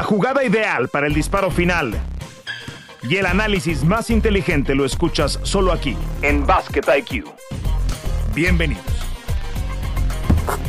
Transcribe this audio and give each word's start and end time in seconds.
La 0.00 0.06
jugada 0.06 0.42
ideal 0.42 0.88
para 0.88 1.06
el 1.06 1.12
disparo 1.12 1.50
final 1.50 1.92
y 3.02 3.16
el 3.16 3.26
análisis 3.26 3.84
más 3.84 4.08
inteligente 4.08 4.74
lo 4.74 4.86
escuchas 4.86 5.38
solo 5.42 5.72
aquí, 5.72 5.94
en 6.22 6.46
Basket 6.46 6.80
IQ. 6.96 7.26
Bienvenidos. 8.34 8.82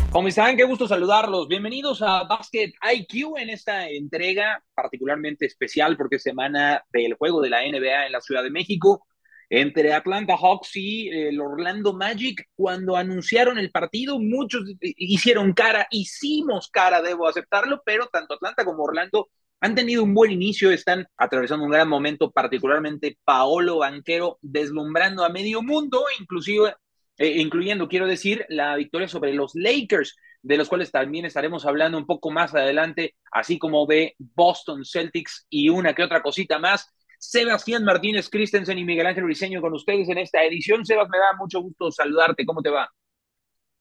¿Cómo 0.09 0.27
están? 0.27 0.57
Qué 0.57 0.65
gusto 0.65 0.85
saludarlos. 0.85 1.47
Bienvenidos 1.47 2.01
a 2.01 2.25
Basket 2.25 2.73
IQ 2.93 3.37
en 3.37 3.51
esta 3.51 3.87
entrega 3.87 4.61
particularmente 4.73 5.45
especial 5.45 5.95
porque 5.95 6.17
es 6.17 6.23
semana 6.23 6.83
del 6.91 7.13
juego 7.13 7.39
de 7.39 7.51
la 7.51 7.61
NBA 7.61 8.07
en 8.07 8.11
la 8.11 8.19
Ciudad 8.19 8.43
de 8.43 8.51
México 8.51 9.07
entre 9.51 9.93
Atlanta 9.93 10.37
Hawks 10.37 10.77
y 10.77 11.09
el 11.09 11.39
Orlando 11.41 11.93
Magic. 11.93 12.47
Cuando 12.55 12.95
anunciaron 12.95 13.59
el 13.59 13.69
partido, 13.69 14.17
muchos 14.17 14.63
hicieron 14.79 15.51
cara, 15.51 15.87
hicimos 15.91 16.69
cara, 16.71 17.01
debo 17.01 17.27
aceptarlo, 17.27 17.81
pero 17.85 18.07
tanto 18.07 18.35
Atlanta 18.35 18.63
como 18.63 18.83
Orlando 18.83 19.29
han 19.59 19.75
tenido 19.75 20.03
un 20.03 20.13
buen 20.13 20.31
inicio, 20.31 20.71
están 20.71 21.05
atravesando 21.17 21.65
un 21.65 21.71
gran 21.71 21.87
momento, 21.89 22.31
particularmente 22.31 23.17
Paolo 23.25 23.79
Banquero 23.79 24.39
deslumbrando 24.41 25.25
a 25.25 25.29
medio 25.29 25.61
mundo, 25.61 26.05
inclusive, 26.17 26.73
eh, 27.17 27.41
incluyendo, 27.41 27.89
quiero 27.89 28.07
decir, 28.07 28.45
la 28.47 28.77
victoria 28.77 29.09
sobre 29.09 29.33
los 29.33 29.51
Lakers, 29.53 30.15
de 30.41 30.57
los 30.57 30.69
cuales 30.69 30.91
también 30.91 31.25
estaremos 31.25 31.65
hablando 31.65 31.97
un 31.97 32.07
poco 32.07 32.31
más 32.31 32.55
adelante, 32.55 33.15
así 33.33 33.59
como 33.59 33.85
de 33.85 34.15
Boston 34.17 34.85
Celtics 34.85 35.45
y 35.49 35.67
una 35.67 35.93
que 35.93 36.03
otra 36.03 36.21
cosita 36.23 36.57
más. 36.57 36.87
Sebastián 37.21 37.83
Martínez 37.83 38.29
Christensen 38.31 38.79
y 38.79 38.83
Miguel 38.83 39.05
Ángel 39.05 39.25
Briseño 39.25 39.61
con 39.61 39.73
ustedes 39.73 40.09
en 40.09 40.17
esta 40.17 40.43
edición. 40.43 40.83
Sebas, 40.83 41.07
me 41.07 41.19
da 41.19 41.37
mucho 41.37 41.61
gusto 41.61 41.91
saludarte. 41.91 42.47
¿Cómo 42.47 42.63
te 42.63 42.71
va? 42.71 42.91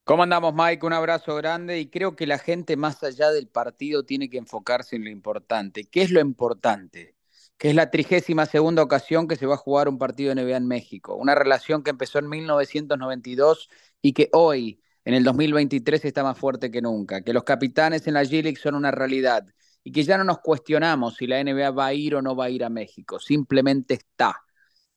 ¿Cómo 0.03 0.21
andamos, 0.21 0.53
Mike? 0.53 0.85
Un 0.85 0.93
abrazo 0.93 1.35
grande 1.35 1.79
y 1.79 1.89
creo 1.89 2.15
que 2.15 2.27
la 2.27 2.37
gente 2.37 2.77
más 2.77 3.01
allá 3.01 3.31
del 3.31 3.47
partido 3.47 4.05
tiene 4.05 4.29
que 4.29 4.37
enfocarse 4.37 4.95
en 4.95 5.05
lo 5.05 5.09
importante. 5.09 5.85
¿Qué 5.85 6.03
es 6.03 6.11
lo 6.11 6.19
importante? 6.19 7.15
Que 7.57 7.69
es 7.69 7.75
la 7.75 7.89
trigésima 7.89 8.45
segunda 8.45 8.83
ocasión 8.83 9.27
que 9.27 9.35
se 9.35 9.47
va 9.47 9.55
a 9.55 9.57
jugar 9.57 9.89
un 9.89 9.97
partido 9.97 10.35
de 10.35 10.43
NBA 10.43 10.57
en 10.57 10.67
México. 10.67 11.15
Una 11.15 11.33
relación 11.33 11.81
que 11.81 11.89
empezó 11.89 12.19
en 12.19 12.29
1992 12.29 13.69
y 14.03 14.13
que 14.13 14.29
hoy, 14.33 14.83
en 15.03 15.15
el 15.15 15.23
2023, 15.23 16.05
está 16.05 16.21
más 16.23 16.37
fuerte 16.37 16.69
que 16.69 16.83
nunca. 16.83 17.23
Que 17.23 17.33
los 17.33 17.43
capitanes 17.43 18.05
en 18.05 18.13
la 18.13 18.23
G-League 18.23 18.57
son 18.57 18.75
una 18.75 18.91
realidad 18.91 19.47
y 19.83 19.91
que 19.91 20.03
ya 20.03 20.17
no 20.17 20.23
nos 20.23 20.39
cuestionamos 20.39 21.15
si 21.15 21.27
la 21.27 21.39
NBA 21.39 21.71
va 21.71 21.87
a 21.87 21.93
ir 21.93 22.15
o 22.15 22.21
no 22.21 22.35
va 22.35 22.45
a 22.45 22.49
ir 22.49 22.63
a 22.63 22.69
México, 22.69 23.19
simplemente 23.19 23.95
está. 23.95 24.43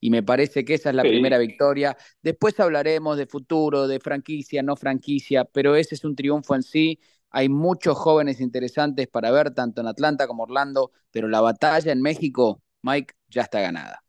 Y 0.00 0.10
me 0.10 0.22
parece 0.22 0.64
que 0.64 0.74
esa 0.74 0.90
es 0.90 0.96
la 0.96 1.06
primera 1.06 1.38
victoria. 1.38 1.96
Después 2.22 2.60
hablaremos 2.60 3.16
de 3.16 3.26
futuro, 3.26 3.88
de 3.88 4.00
franquicia, 4.00 4.62
no 4.62 4.76
franquicia, 4.76 5.44
pero 5.46 5.76
ese 5.76 5.94
es 5.94 6.04
un 6.04 6.14
triunfo 6.14 6.54
en 6.54 6.62
sí. 6.62 7.00
Hay 7.30 7.48
muchos 7.48 7.96
jóvenes 7.96 8.40
interesantes 8.40 9.08
para 9.08 9.30
ver, 9.30 9.52
tanto 9.54 9.80
en 9.80 9.86
Atlanta 9.88 10.26
como 10.26 10.42
Orlando, 10.44 10.92
pero 11.10 11.28
la 11.28 11.40
batalla 11.40 11.90
en 11.92 12.02
México, 12.02 12.62
Mike, 12.82 13.14
ya 13.28 13.42
está 13.42 13.60
ganada. 13.60 14.04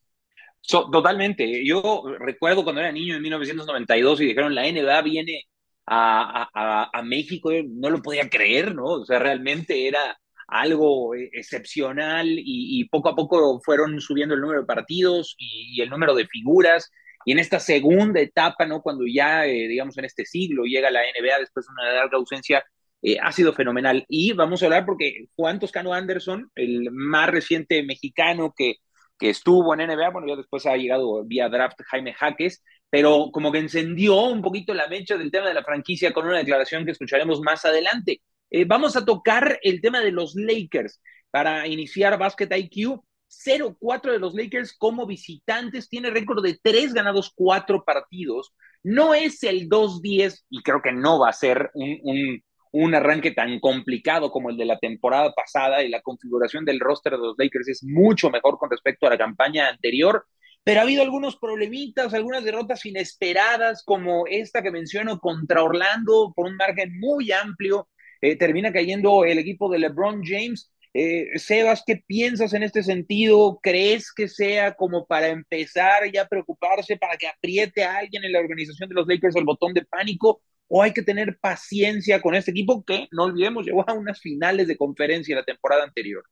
totalmente. 0.91 1.65
Yo 1.65 2.03
recuerdo 2.19 2.63
cuando 2.63 2.81
era 2.81 2.91
niño 2.91 3.15
en 3.15 3.21
1992 3.21 4.21
y 4.21 4.25
dijeron 4.25 4.55
la 4.55 4.67
NBA 4.67 5.01
viene 5.01 5.43
a, 5.85 6.49
a, 6.53 6.89
a 6.99 7.01
México, 7.03 7.51
no 7.65 7.89
lo 7.89 8.01
podía 8.01 8.29
creer, 8.29 8.73
¿no? 8.75 8.85
O 8.85 9.05
sea, 9.05 9.19
realmente 9.19 9.87
era 9.87 10.17
algo 10.47 11.15
eh, 11.15 11.29
excepcional 11.33 12.27
y, 12.29 12.87
poco 12.89 13.09
a 13.09 13.15
poco 13.15 13.61
fueron 13.63 13.99
subiendo 13.99 14.35
el 14.35 14.41
número 14.41 14.61
de 14.61 14.67
partidos 14.67 15.35
y, 15.37 15.81
el 15.81 15.89
número 15.89 16.15
de 16.15 16.27
figuras. 16.27 16.91
Y 17.25 17.31
en 17.31 17.39
esta 17.39 17.59
segunda 17.59 18.19
etapa, 18.21 18.65
¿no? 18.65 18.81
Cuando 18.81 19.05
ya, 19.07 19.45
eh, 19.47 19.67
digamos, 19.67 19.97
en 19.97 20.05
este 20.05 20.25
siglo 20.25 20.63
llega 20.65 20.91
la 20.91 21.01
NBA 21.01 21.39
después 21.39 21.65
de 21.65 21.73
una 21.73 21.93
larga 21.93 22.17
ausencia, 22.17 22.63
eh, 23.01 23.17
ha 23.21 23.31
sido 23.31 23.53
fenomenal. 23.53 24.05
Y 24.09 24.33
vamos 24.33 24.61
a 24.61 24.65
hablar 24.65 24.85
porque 24.85 25.25
Juan 25.35 25.59
Toscano 25.59 25.93
Anderson, 25.93 26.51
el 26.55 26.91
más 26.91 27.29
reciente 27.29 27.83
mexicano 27.83 28.53
que, 28.55 28.75
que 29.19 29.29
estuvo 29.29 29.73
en 29.73 29.87
NBA, 29.87 30.09
bueno, 30.09 30.27
ya 30.27 30.35
después 30.35 30.65
ha 30.65 30.75
llegado 30.77 31.23
vía 31.25 31.49
draft 31.49 31.79
Jaime 31.87 32.13
Jaques, 32.13 32.63
pero 32.89 33.29
como 33.31 33.51
que 33.51 33.59
encendió 33.59 34.21
un 34.23 34.41
poquito 34.41 34.73
la 34.73 34.87
mecha 34.87 35.17
del 35.17 35.31
tema 35.31 35.47
de 35.47 35.53
la 35.53 35.63
franquicia 35.63 36.13
con 36.13 36.25
una 36.27 36.37
declaración 36.37 36.85
que 36.85 36.91
escucharemos 36.91 37.41
más 37.41 37.65
adelante. 37.65 38.21
Eh, 38.55 38.63
vamos 38.63 38.95
a 38.95 39.03
tocar 39.03 39.59
el 39.63 39.81
tema 39.81 39.99
de 39.99 40.13
los 40.13 40.33
Lakers 40.33 41.01
para 41.29 41.67
iniciar 41.67 42.17
Basket 42.17 42.47
IQ. 42.49 43.01
0-4 43.27 44.13
de 44.13 44.19
los 44.19 44.33
Lakers 44.33 44.77
como 44.77 45.05
visitantes, 45.05 45.89
tiene 45.89 46.09
récord 46.09 46.41
de 46.41 46.57
3 46.63 46.93
ganados, 46.93 47.33
4 47.35 47.83
partidos. 47.83 48.53
No 48.81 49.13
es 49.13 49.43
el 49.43 49.67
2-10 49.67 50.45
y 50.49 50.63
creo 50.63 50.81
que 50.81 50.93
no 50.93 51.19
va 51.19 51.31
a 51.31 51.33
ser 51.33 51.69
un, 51.73 52.41
un, 52.71 52.95
arranque 52.95 53.31
tan 53.31 53.59
complicado 53.59 54.31
como 54.31 54.49
el 54.49 54.55
de 54.55 54.63
la 54.63 54.79
temporada 54.79 55.33
pasada 55.33 55.83
y 55.83 55.89
la 55.89 56.01
configuración 56.01 56.63
del 56.63 56.79
roster 56.79 57.11
de 57.13 57.17
los 57.17 57.35
Lakers 57.37 57.67
es 57.67 57.83
mucho 57.83 58.29
mejor 58.29 58.57
con 58.57 58.69
respecto 58.69 59.05
a 59.05 59.09
la 59.09 59.17
campaña 59.17 59.67
anterior, 59.67 60.25
pero 60.63 60.79
ha 60.79 60.83
habido 60.83 61.03
algunos 61.03 61.35
problemitas, 61.35 62.13
algunas 62.13 62.45
derrotas 62.45 62.85
inesperadas 62.85 63.83
como 63.83 64.27
esta 64.27 64.63
que 64.63 64.71
menciono 64.71 65.19
contra 65.19 65.61
Orlando 65.61 66.31
por 66.33 66.45
un 66.45 66.55
margen 66.55 66.97
muy 66.97 67.33
amplio 67.33 67.89
eh, 68.25 68.35
termina 68.35 68.73
cayendo 68.73 69.23
el 69.23 69.37
equipo 69.37 69.69
de 69.69 69.77
LeBron 69.77 70.23
James. 70.23 70.71
Eh, 70.95 71.37
Sebas, 71.37 71.83
¿qué 71.85 72.01
piensas 72.07 72.53
en 72.53 72.63
este 72.63 72.81
sentido? 72.81 73.59
¿Crees 73.61 74.11
que 74.11 74.27
sea 74.27 74.73
como 74.73 75.05
para 75.05 75.27
empezar 75.27 76.11
ya 76.11 76.23
a 76.23 76.27
preocuparse, 76.27 76.97
para 76.97 77.17
que 77.17 77.27
apriete 77.27 77.83
a 77.83 77.97
alguien 77.97 78.23
en 78.23 78.31
la 78.31 78.39
organización 78.39 78.89
de 78.89 78.95
los 78.95 79.07
Lakers 79.07 79.35
el 79.35 79.43
botón 79.43 79.73
de 79.73 79.85
pánico? 79.85 80.41
¿O 80.67 80.81
hay 80.81 80.91
que 80.91 81.03
tener 81.03 81.37
paciencia 81.39 82.19
con 82.19 82.33
este 82.33 82.49
equipo 82.49 82.83
que, 82.83 83.07
no 83.11 83.25
olvidemos, 83.25 83.63
llegó 83.63 83.87
a 83.87 83.93
unas 83.93 84.19
finales 84.19 84.67
de 84.67 84.77
conferencia 84.77 85.35
la 85.35 85.43
temporada 85.43 85.83
anterior? 85.83 86.23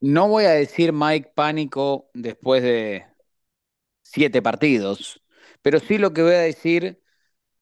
No 0.00 0.28
voy 0.28 0.44
a 0.44 0.50
decir 0.50 0.92
Mike 0.92 1.30
pánico 1.34 2.10
después 2.12 2.62
de 2.62 3.06
siete 4.02 4.42
partidos, 4.42 5.22
pero 5.62 5.78
sí 5.78 5.96
lo 5.96 6.12
que 6.12 6.22
voy 6.22 6.34
a 6.34 6.40
decir 6.40 7.00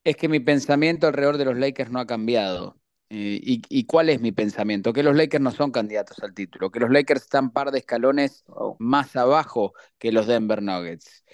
es 0.03 0.17
que 0.17 0.29
mi 0.29 0.41
pensamiento 0.41 1.07
alrededor 1.07 1.39
de 1.39 1.45
los 1.45 1.57
Lakers 1.57 1.93
no 1.93 2.01
ha 2.01 2.07
cambiado. 2.07 2.81
Eh, 3.17 3.61
y, 3.69 3.85
cuál 3.85 4.09
es 4.09 4.21
mi 4.21 4.33
pensamiento? 4.33 4.93
Que 4.93 5.05
los 5.05 5.15
Lakers 5.15 5.43
no 5.43 5.53
son 5.53 5.71
candidatos 5.71 6.19
al 6.21 6.35
título, 6.35 6.73
que 6.73 6.81
los 6.81 6.91
Lakers 6.91 7.23
están 7.23 7.53
par 7.53 7.71
de 7.71 7.79
escalones 7.79 8.45
más 8.81 9.15
abajo 9.15 9.73
que 9.99 10.11
los 10.11 10.27
Denver 10.27 10.61
Nuggets. 10.61 11.25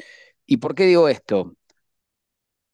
¿Y 0.45 0.59
por 0.59 0.75
qué 0.75 0.85
digo 0.85 1.09
esto? 1.09 1.57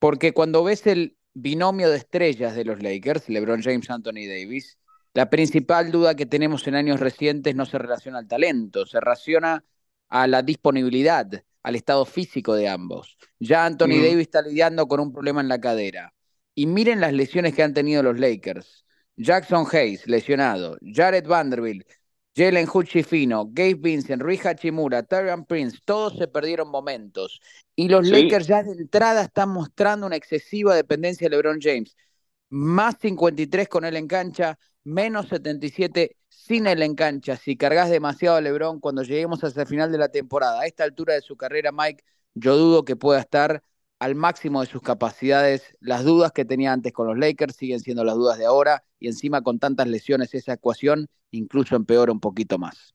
Porque 0.01 0.33
cuando 0.33 0.65
ves 0.65 0.89
el 0.89 1.17
binomio 1.35 1.89
de 1.89 1.99
estrellas 1.99 2.57
de 2.57 2.65
los 2.65 2.83
Lakers, 2.83 3.29
LeBron 3.29 3.63
James, 3.63 3.89
Anthony 3.91 4.27
Davis, 4.27 4.77
la 5.15 5.31
principal 5.31 5.93
duda 5.93 6.17
que 6.17 6.27
tenemos 6.27 6.67
en 6.67 6.75
años 6.75 6.99
recientes 6.99 7.55
no 7.55 7.65
se 7.65 7.79
relaciona 7.79 8.19
al 8.19 8.27
talento, 8.27 8.87
se 8.87 8.99
relaciona 8.99 9.65
a 10.09 10.27
la 10.27 10.43
disponibilidad, 10.43 11.29
al 11.63 11.77
estado 11.77 12.07
físico 12.07 12.55
de 12.55 12.69
ambos. 12.69 13.19
Ya 13.39 13.67
Anthony 13.67 13.99
mm. 13.99 14.03
Davis 14.03 14.21
está 14.23 14.43
lidiando 14.43 14.89
con 14.89 14.99
un 14.99 15.13
problema 15.13 15.41
en 15.41 15.49
la 15.49 15.61
cadera. 15.61 16.13
Y 16.57 16.67
miren 16.67 17.01
las 17.01 17.13
lesiones 17.13 17.55
que 17.55 17.63
han 17.63 17.73
tenido 17.73 18.03
los 18.03 18.19
Lakers. 18.19 18.86
Jackson 19.17 19.67
Hayes, 19.73 20.07
lesionado, 20.07 20.77
Jared 20.83 21.27
Vanderbilt, 21.27 21.87
Jalen 22.37 22.69
Huchifino, 22.73 23.47
Gabe 23.51 23.77
Vincent, 23.77 24.21
Rui 24.21 24.39
Hachimura, 24.39 25.03
Tyrion 25.03 25.47
Prince, 25.47 25.79
todos 25.85 26.19
se 26.19 26.29
perdieron 26.29 26.69
momentos. 26.69 27.41
Y 27.75 27.89
los 27.89 28.07
Lakers 28.07 28.47
ya 28.47 28.63
de 28.63 28.73
entrada 28.73 29.23
están 29.23 29.49
mostrando 29.49 30.07
una 30.07 30.17
excesiva 30.17 30.75
dependencia 30.75 31.27
de 31.27 31.37
LeBron 31.37 31.59
James. 31.61 31.97
Más 32.51 32.97
53 33.01 33.69
con 33.69 33.87
él 33.87 33.97
en 33.97 34.07
cancha, 34.07 34.59
menos 34.85 35.29
77 35.29 36.17
sin 36.29 36.67
él 36.67 36.83
en 36.83 36.95
cancha. 36.95 37.37
Si 37.37 37.57
cargas 37.57 37.89
demasiado 37.89 38.37
a 38.37 38.43
LeBron 38.43 38.81
cuando 38.81 39.03
lleguemos 39.03 39.43
hasta 39.43 39.63
el 39.63 39.67
final 39.67 39.91
de 39.91 39.99
la 39.99 40.11
temporada, 40.11 40.61
a 40.61 40.67
esta 40.67 40.85
altura 40.85 41.15
de 41.15 41.23
su 41.23 41.37
carrera, 41.37 41.73
Mike, 41.73 42.05
yo 42.35 42.57
dudo 42.59 42.85
que 42.85 42.97
pueda 42.97 43.21
estar 43.21 43.63
al 43.99 44.15
máximo 44.15 44.61
de 44.61 44.67
sus 44.67 44.83
capacidades. 44.83 45.77
Las 45.81 46.05
dudas 46.05 46.33
que 46.33 46.45
tenía 46.45 46.73
antes 46.73 46.93
con 46.93 47.07
los 47.07 47.19
Lakers 47.19 47.57
siguen 47.57 47.81
siendo 47.81 48.05
las 48.05 48.17
dudas 48.17 48.39
de 48.39 48.47
ahora 48.47 48.85
y 48.99 49.09
encima 49.09 49.43
con 49.43 49.59
tantas 49.59 49.87
lesiones 49.89 50.35
esa 50.35 50.55
ecuación 50.55 51.09
incluso 51.31 51.77
empeora 51.77 52.13
un 52.13 52.21
poquito 52.21 52.59
más. 52.59 52.95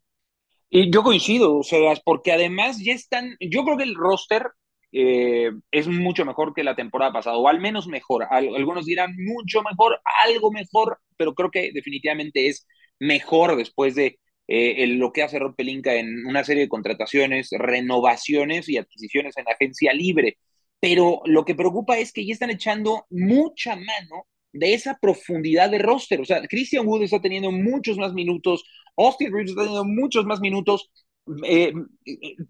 Y 0.69 0.91
yo 0.91 1.03
coincido, 1.03 1.61
sea, 1.63 1.93
porque 2.05 2.31
además 2.31 2.77
ya 2.81 2.93
están, 2.93 3.35
yo 3.39 3.63
creo 3.65 3.77
que 3.77 3.83
el 3.83 3.95
roster 3.95 4.51
eh, 4.93 5.51
es 5.69 5.87
mucho 5.87 6.23
mejor 6.25 6.53
que 6.53 6.63
la 6.63 6.75
temporada 6.75 7.11
pasada, 7.11 7.37
o 7.37 7.47
al 7.47 7.59
menos 7.59 7.87
mejor. 7.87 8.25
Algunos 8.29 8.85
dirán 8.85 9.13
mucho 9.17 9.61
mejor, 9.63 9.99
algo 10.25 10.51
mejor, 10.51 10.99
pero 11.17 11.33
creo 11.33 11.51
que 11.51 11.71
definitivamente 11.73 12.47
es 12.47 12.67
mejor 12.99 13.57
después 13.57 13.95
de 13.95 14.19
eh, 14.47 14.87
lo 14.87 15.11
que 15.11 15.23
hace 15.23 15.39
Rob 15.39 15.55
Pelinka 15.55 15.95
en 15.95 16.25
una 16.25 16.43
serie 16.43 16.63
de 16.63 16.69
contrataciones, 16.69 17.49
renovaciones 17.51 18.69
y 18.69 18.77
adquisiciones 18.77 19.35
en 19.37 19.45
agencia 19.49 19.93
libre 19.93 20.37
pero 20.81 21.21
lo 21.25 21.45
que 21.45 21.55
preocupa 21.55 21.97
es 21.99 22.11
que 22.11 22.25
ya 22.25 22.33
están 22.33 22.49
echando 22.49 23.05
mucha 23.09 23.75
mano 23.75 24.27
de 24.51 24.73
esa 24.73 24.97
profundidad 24.99 25.69
de 25.69 25.77
roster. 25.77 26.19
O 26.19 26.25
sea, 26.25 26.41
Christian 26.47 26.85
Wood 26.87 27.03
está 27.03 27.21
teniendo 27.21 27.51
muchos 27.51 27.97
más 27.97 28.13
minutos, 28.13 28.65
Austin 28.97 29.31
Reeves 29.31 29.51
está 29.51 29.61
teniendo 29.61 29.85
muchos 29.85 30.25
más 30.25 30.41
minutos. 30.41 30.91
Eh, 31.45 31.71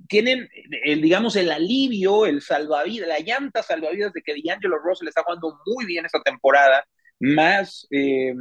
tienen, 0.07 0.47
el, 0.85 1.01
digamos, 1.01 1.35
el 1.35 1.51
alivio, 1.51 2.25
el 2.25 2.41
salvavidas, 2.41 3.09
la 3.09 3.19
llanta 3.19 3.61
salvavidas 3.61 4.13
de 4.13 4.21
que 4.21 4.33
D'Angelo 4.33 4.77
Russell 4.79 5.09
está 5.09 5.23
jugando 5.23 5.59
muy 5.65 5.85
bien 5.85 6.05
esta 6.05 6.21
temporada, 6.23 6.85
más, 7.19 7.85
eh, 7.91 8.33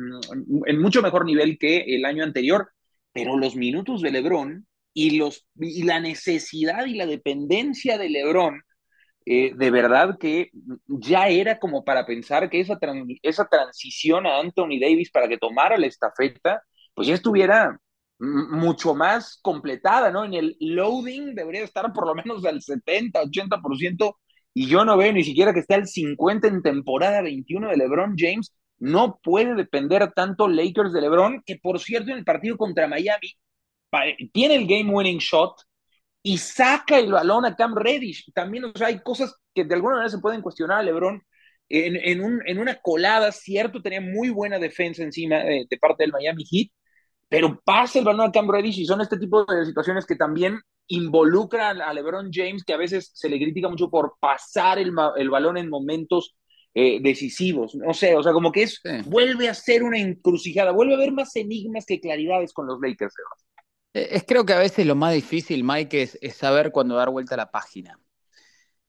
en 0.66 0.80
mucho 0.80 1.02
mejor 1.02 1.26
nivel 1.26 1.58
que 1.58 1.80
el 1.96 2.04
año 2.04 2.24
anterior. 2.24 2.70
pero 3.12 3.36
los 3.36 3.56
minutos 3.56 4.02
de 4.02 4.12
LeBron 4.12 4.66
y, 4.94 5.18
los, 5.18 5.46
y 5.56 5.82
la 5.82 5.98
necesidad 6.00 6.86
y 6.86 6.94
la 6.94 7.06
dependencia 7.06 7.98
de 7.98 8.08
LeBron, 8.08 8.62
eh, 9.26 9.52
de 9.54 9.70
verdad 9.70 10.18
que 10.18 10.50
ya 10.88 11.28
era 11.28 11.58
como 11.58 11.84
para 11.84 12.06
pensar 12.06 12.48
que 12.50 12.60
esa, 12.60 12.78
esa 13.22 13.48
transición 13.48 14.26
a 14.26 14.38
Anthony 14.40 14.78
Davis 14.80 15.10
para 15.10 15.28
que 15.28 15.38
tomara 15.38 15.78
la 15.78 15.86
estafeta, 15.86 16.62
pues 16.94 17.08
ya 17.08 17.14
estuviera 17.14 17.78
mucho 18.20 18.94
más 18.94 19.38
completada, 19.42 20.10
¿no? 20.10 20.24
En 20.24 20.34
el 20.34 20.56
loading 20.60 21.34
debería 21.34 21.64
estar 21.64 21.92
por 21.92 22.06
lo 22.06 22.14
menos 22.14 22.44
al 22.44 22.60
70, 22.60 23.22
80%, 23.22 24.16
y 24.52 24.66
yo 24.66 24.84
no 24.84 24.96
veo 24.96 25.12
ni 25.12 25.24
siquiera 25.24 25.54
que 25.54 25.60
esté 25.60 25.74
al 25.74 25.86
50 25.86 26.48
en 26.48 26.62
temporada 26.62 27.22
21 27.22 27.68
de 27.68 27.76
LeBron 27.76 28.14
James. 28.18 28.52
No 28.78 29.18
puede 29.22 29.54
depender 29.54 30.12
tanto 30.14 30.48
Lakers 30.48 30.92
de 30.92 31.00
LeBron, 31.02 31.42
que 31.46 31.56
por 31.56 31.78
cierto 31.80 32.10
en 32.10 32.18
el 32.18 32.24
partido 32.24 32.56
contra 32.56 32.88
Miami 32.88 33.34
tiene 34.32 34.56
el 34.56 34.66
game 34.66 34.92
winning 34.92 35.18
shot 35.18 35.54
y 36.22 36.38
saca 36.38 36.98
el 36.98 37.12
balón 37.12 37.44
a 37.44 37.56
Cam 37.56 37.74
Reddish. 37.74 38.32
También, 38.34 38.64
o 38.64 38.72
sea, 38.74 38.88
hay 38.88 39.00
cosas 39.02 39.34
que 39.54 39.64
de 39.64 39.74
alguna 39.74 39.96
manera 39.96 40.10
se 40.10 40.18
pueden 40.18 40.42
cuestionar 40.42 40.78
a 40.78 40.82
LeBron. 40.82 41.22
En, 41.68 41.96
en, 41.96 42.20
un, 42.24 42.40
en 42.46 42.58
una 42.58 42.76
colada, 42.82 43.30
cierto, 43.30 43.80
tenía 43.80 44.00
muy 44.00 44.30
buena 44.30 44.58
defensa 44.58 45.04
encima 45.04 45.36
de, 45.38 45.66
de 45.70 45.78
parte 45.78 46.02
del 46.02 46.12
Miami 46.12 46.44
Heat, 46.44 46.68
pero 47.28 47.60
pasa 47.64 48.00
el 48.00 48.04
balón 48.04 48.28
a 48.28 48.32
Cam 48.32 48.50
Reddish 48.50 48.80
y 48.80 48.86
son 48.86 49.00
este 49.00 49.18
tipo 49.18 49.44
de 49.44 49.64
situaciones 49.64 50.04
que 50.04 50.16
también 50.16 50.60
involucran 50.88 51.80
a 51.80 51.92
LeBron 51.94 52.30
James, 52.32 52.64
que 52.64 52.74
a 52.74 52.76
veces 52.76 53.12
se 53.14 53.28
le 53.28 53.38
critica 53.38 53.68
mucho 53.68 53.88
por 53.88 54.14
pasar 54.20 54.80
el, 54.80 54.92
el 55.16 55.30
balón 55.30 55.56
en 55.56 55.70
momentos 55.70 56.34
eh, 56.74 57.00
decisivos. 57.00 57.74
No 57.76 57.94
sé, 57.94 58.16
o 58.16 58.22
sea, 58.22 58.32
como 58.32 58.50
que 58.50 58.64
es, 58.64 58.80
vuelve 59.06 59.48
a 59.48 59.54
ser 59.54 59.84
una 59.84 59.98
encrucijada, 59.98 60.72
vuelve 60.72 60.94
a 60.94 60.96
haber 60.96 61.12
más 61.12 61.34
enigmas 61.36 61.86
que 61.86 62.00
claridades 62.00 62.52
con 62.52 62.66
los 62.66 62.80
Lakers. 62.80 63.14
Eh, 63.14 63.22
es 63.92 64.24
creo 64.26 64.44
que 64.44 64.52
a 64.52 64.58
veces 64.58 64.86
lo 64.86 64.94
más 64.94 65.14
difícil, 65.14 65.64
Mike, 65.64 66.02
es, 66.02 66.36
saber 66.36 66.72
cuándo 66.72 66.96
dar 66.96 67.10
vuelta 67.10 67.34
a 67.34 67.38
la 67.38 67.50
página. 67.50 67.98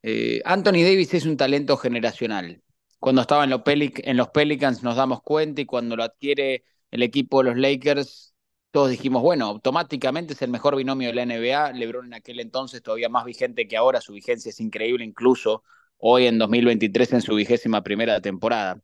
Eh, 0.03 0.41
Anthony 0.45 0.83
Davis 0.83 1.13
es 1.13 1.25
un 1.25 1.37
talento 1.37 1.77
generacional. 1.77 2.61
Cuando 2.99 3.21
estaba 3.21 3.43
en 3.43 3.49
los, 3.51 3.61
en 3.65 4.17
los 4.17 4.29
Pelicans 4.29 4.83
nos 4.83 4.95
damos 4.95 5.21
cuenta 5.23 5.61
y 5.61 5.65
cuando 5.65 5.95
lo 5.95 6.03
adquiere 6.03 6.65
el 6.91 7.03
equipo 7.03 7.43
de 7.43 7.49
los 7.51 7.57
Lakers 7.57 8.31
todos 8.71 8.89
dijimos, 8.89 9.21
bueno, 9.21 9.45
automáticamente 9.47 10.33
es 10.33 10.41
el 10.41 10.49
mejor 10.49 10.75
binomio 10.77 11.09
de 11.09 11.13
la 11.13 11.25
NBA. 11.25 11.73
LeBron 11.73 12.05
en 12.07 12.13
aquel 12.13 12.39
entonces 12.39 12.81
todavía 12.81 13.09
más 13.09 13.25
vigente 13.25 13.67
que 13.67 13.77
ahora, 13.77 14.01
su 14.01 14.13
vigencia 14.13 14.49
es 14.49 14.59
increíble, 14.61 15.03
incluso 15.03 15.63
hoy 15.97 16.25
en 16.27 16.39
2023 16.39 17.13
en 17.13 17.21
su 17.21 17.35
vigésima 17.35 17.83
primera 17.83 18.21
temporada. 18.21 18.81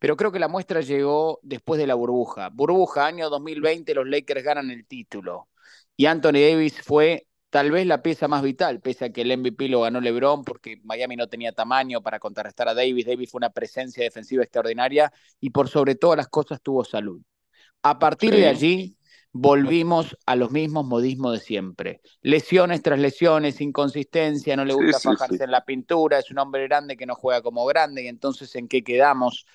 Pero 0.00 0.16
creo 0.16 0.32
que 0.32 0.38
la 0.38 0.48
muestra 0.48 0.80
llegó 0.80 1.38
después 1.42 1.78
de 1.78 1.86
la 1.86 1.94
burbuja. 1.94 2.48
Burbuja, 2.50 3.06
año 3.06 3.28
2020, 3.30 3.94
los 3.94 4.08
Lakers 4.08 4.42
ganan 4.42 4.70
el 4.70 4.86
título. 4.86 5.48
Y 5.96 6.06
Anthony 6.06 6.40
Davis 6.50 6.80
fue 6.82 7.26
tal 7.50 7.70
vez 7.70 7.86
la 7.86 8.02
pieza 8.02 8.28
más 8.28 8.42
vital, 8.42 8.80
pese 8.80 9.06
a 9.06 9.10
que 9.10 9.22
el 9.22 9.36
MVP 9.36 9.68
lo 9.68 9.82
ganó 9.82 10.00
LeBron 10.00 10.44
porque 10.44 10.80
Miami 10.84 11.16
no 11.16 11.26
tenía 11.26 11.52
tamaño 11.52 12.02
para 12.02 12.18
contrarrestar 12.18 12.68
a 12.68 12.74
Davis. 12.74 13.06
Davis 13.06 13.30
fue 13.30 13.38
una 13.38 13.50
presencia 13.50 14.04
defensiva 14.04 14.42
extraordinaria 14.42 15.12
y 15.40 15.50
por 15.50 15.68
sobre 15.68 15.94
todas 15.94 16.16
las 16.16 16.28
cosas 16.28 16.60
tuvo 16.60 16.84
salud. 16.84 17.22
A 17.82 17.98
partir 17.98 18.34
de 18.34 18.46
allí, 18.46 18.96
volvimos 19.32 20.16
a 20.26 20.34
los 20.36 20.50
mismos 20.50 20.86
modismos 20.86 21.32
de 21.32 21.40
siempre. 21.40 22.00
Lesiones 22.20 22.82
tras 22.82 22.98
lesiones, 22.98 23.60
inconsistencia, 23.60 24.56
no 24.56 24.64
le 24.64 24.74
gusta 24.74 24.98
fajarse 24.98 25.44
en 25.44 25.50
la 25.50 25.64
pintura, 25.64 26.18
es 26.18 26.30
un 26.30 26.38
hombre 26.38 26.64
grande 26.66 26.96
que 26.96 27.06
no 27.06 27.14
juega 27.14 27.42
como 27.42 27.64
grande 27.66 28.04
y 28.04 28.08
entonces 28.08 28.54
¿en 28.56 28.68
qué 28.68 28.82
quedamos? 28.82 29.46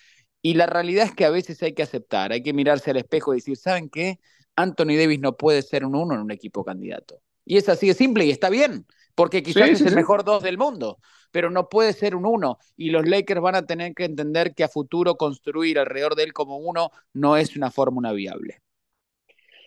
Y 0.41 0.55
la 0.55 0.65
realidad 0.65 1.05
es 1.05 1.13
que 1.13 1.25
a 1.25 1.29
veces 1.29 1.61
hay 1.61 1.73
que 1.73 1.83
aceptar, 1.83 2.31
hay 2.31 2.41
que 2.41 2.53
mirarse 2.53 2.91
al 2.91 2.97
espejo 2.97 3.33
y 3.33 3.37
decir, 3.37 3.57
¿saben 3.57 3.89
qué? 3.89 4.19
Anthony 4.61 4.97
Davis 4.97 5.19
no 5.19 5.35
puede 5.35 5.61
ser 5.61 5.85
un 5.85 5.95
uno 5.95 6.15
en 6.15 6.21
un 6.21 6.31
equipo 6.31 6.63
candidato. 6.63 7.21
Y 7.45 7.57
es 7.57 7.67
así 7.69 7.87
de 7.87 7.93
simple 7.93 8.25
y 8.25 8.31
está 8.31 8.49
bien, 8.49 8.85
porque 9.15 9.43
quizás 9.43 9.69
es 9.69 9.81
el 9.81 9.95
mejor 9.95 10.23
dos 10.23 10.43
del 10.43 10.57
mundo, 10.57 10.99
pero 11.31 11.49
no 11.49 11.69
puede 11.69 11.93
ser 11.93 12.15
un 12.15 12.25
uno. 12.25 12.57
Y 12.77 12.91
los 12.91 13.07
Lakers 13.07 13.41
van 13.41 13.55
a 13.55 13.65
tener 13.65 13.93
que 13.93 14.05
entender 14.05 14.53
que 14.53 14.63
a 14.63 14.69
futuro 14.69 15.15
construir 15.15 15.79
alrededor 15.79 16.15
de 16.15 16.23
él 16.23 16.33
como 16.33 16.57
uno 16.57 16.91
no 17.13 17.37
es 17.37 17.55
una 17.55 17.71
fórmula 17.71 18.13
viable. 18.13 18.61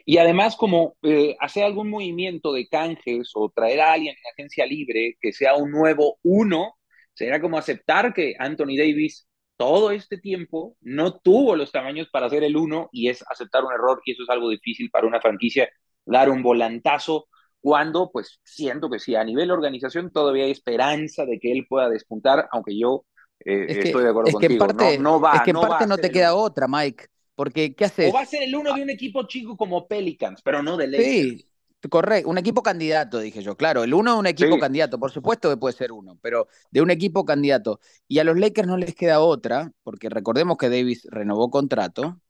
Y 0.06 0.18
además, 0.18 0.54
como 0.56 0.96
eh, 1.02 1.34
hacer 1.40 1.64
algún 1.64 1.88
movimiento 1.88 2.52
de 2.52 2.68
canjes 2.68 3.30
o 3.34 3.50
traer 3.50 3.80
a 3.80 3.92
alguien 3.92 4.14
en 4.14 4.32
agencia 4.32 4.66
libre 4.66 5.16
que 5.20 5.32
sea 5.32 5.54
un 5.54 5.70
nuevo 5.70 6.18
uno, 6.22 6.74
sería 7.14 7.40
como 7.40 7.56
aceptar 7.56 8.12
que 8.12 8.34
Anthony 8.38 8.76
Davis 8.76 9.26
todo 9.56 9.90
este 9.90 10.18
tiempo 10.18 10.76
no 10.80 11.18
tuvo 11.18 11.56
los 11.56 11.72
tamaños 11.72 12.08
para 12.10 12.26
hacer 12.26 12.44
el 12.44 12.56
uno 12.56 12.88
y 12.92 13.08
es 13.08 13.24
aceptar 13.30 13.64
un 13.64 13.72
error 13.72 14.00
y 14.04 14.12
eso 14.12 14.22
es 14.24 14.30
algo 14.30 14.50
difícil 14.50 14.90
para 14.90 15.06
una 15.06 15.20
franquicia, 15.20 15.68
dar 16.04 16.28
un 16.30 16.42
volantazo 16.42 17.28
cuando 17.60 18.10
pues 18.12 18.40
siento 18.44 18.90
que 18.90 18.98
sí, 18.98 19.16
a 19.16 19.24
nivel 19.24 19.50
organización 19.50 20.10
todavía 20.10 20.44
hay 20.44 20.50
esperanza 20.50 21.24
de 21.24 21.38
que 21.40 21.50
él 21.50 21.66
pueda 21.68 21.88
despuntar, 21.88 22.46
aunque 22.52 22.78
yo 22.78 23.06
eh, 23.44 23.66
estoy 23.68 24.04
de 24.04 24.10
acuerdo 24.10 24.32
contigo. 24.32 24.66
no, 25.00 25.20
va, 25.20 25.36
es 25.36 25.42
que 25.42 25.50
en 25.50 25.54
no 25.54 25.62
parte 25.62 25.86
no 25.86 25.96
te 25.96 26.10
queda 26.10 26.34
otra, 26.34 26.66
Mike. 26.68 27.06
Porque, 27.34 27.74
¿qué 27.74 27.86
haces? 27.86 28.10
O 28.10 28.14
va 28.14 28.20
a 28.20 28.26
ser 28.26 28.42
el 28.44 28.54
uno 28.54 28.72
de 28.74 28.82
un 28.82 28.90
equipo 28.90 29.26
chico 29.26 29.56
como 29.56 29.88
Pelicans, 29.88 30.40
pero 30.42 30.62
no 30.62 30.76
de 30.76 30.86
Lakers. 30.86 31.10
Sí, 31.10 31.48
correcto. 31.88 32.28
Un 32.28 32.38
equipo 32.38 32.62
candidato, 32.62 33.18
dije 33.20 33.42
yo. 33.42 33.56
Claro, 33.56 33.84
el 33.84 33.94
uno 33.94 34.14
de 34.14 34.18
un 34.18 34.26
equipo 34.26 34.58
candidato. 34.58 34.98
Por 34.98 35.10
supuesto 35.10 35.50
que 35.50 35.56
puede 35.56 35.76
ser 35.76 35.92
uno, 35.92 36.18
pero 36.22 36.48
de 36.70 36.80
un 36.80 36.90
equipo 36.90 37.24
candidato. 37.24 37.80
Y 38.08 38.18
a 38.18 38.24
los 38.24 38.38
Lakers 38.38 38.68
no 38.68 38.76
les 38.76 38.94
queda 38.94 39.20
otra, 39.20 39.72
porque 39.82 40.08
recordemos 40.08 40.56
que 40.56 40.68
Davis 40.68 41.06
renovó 41.10 41.50
contrato. 41.50 42.20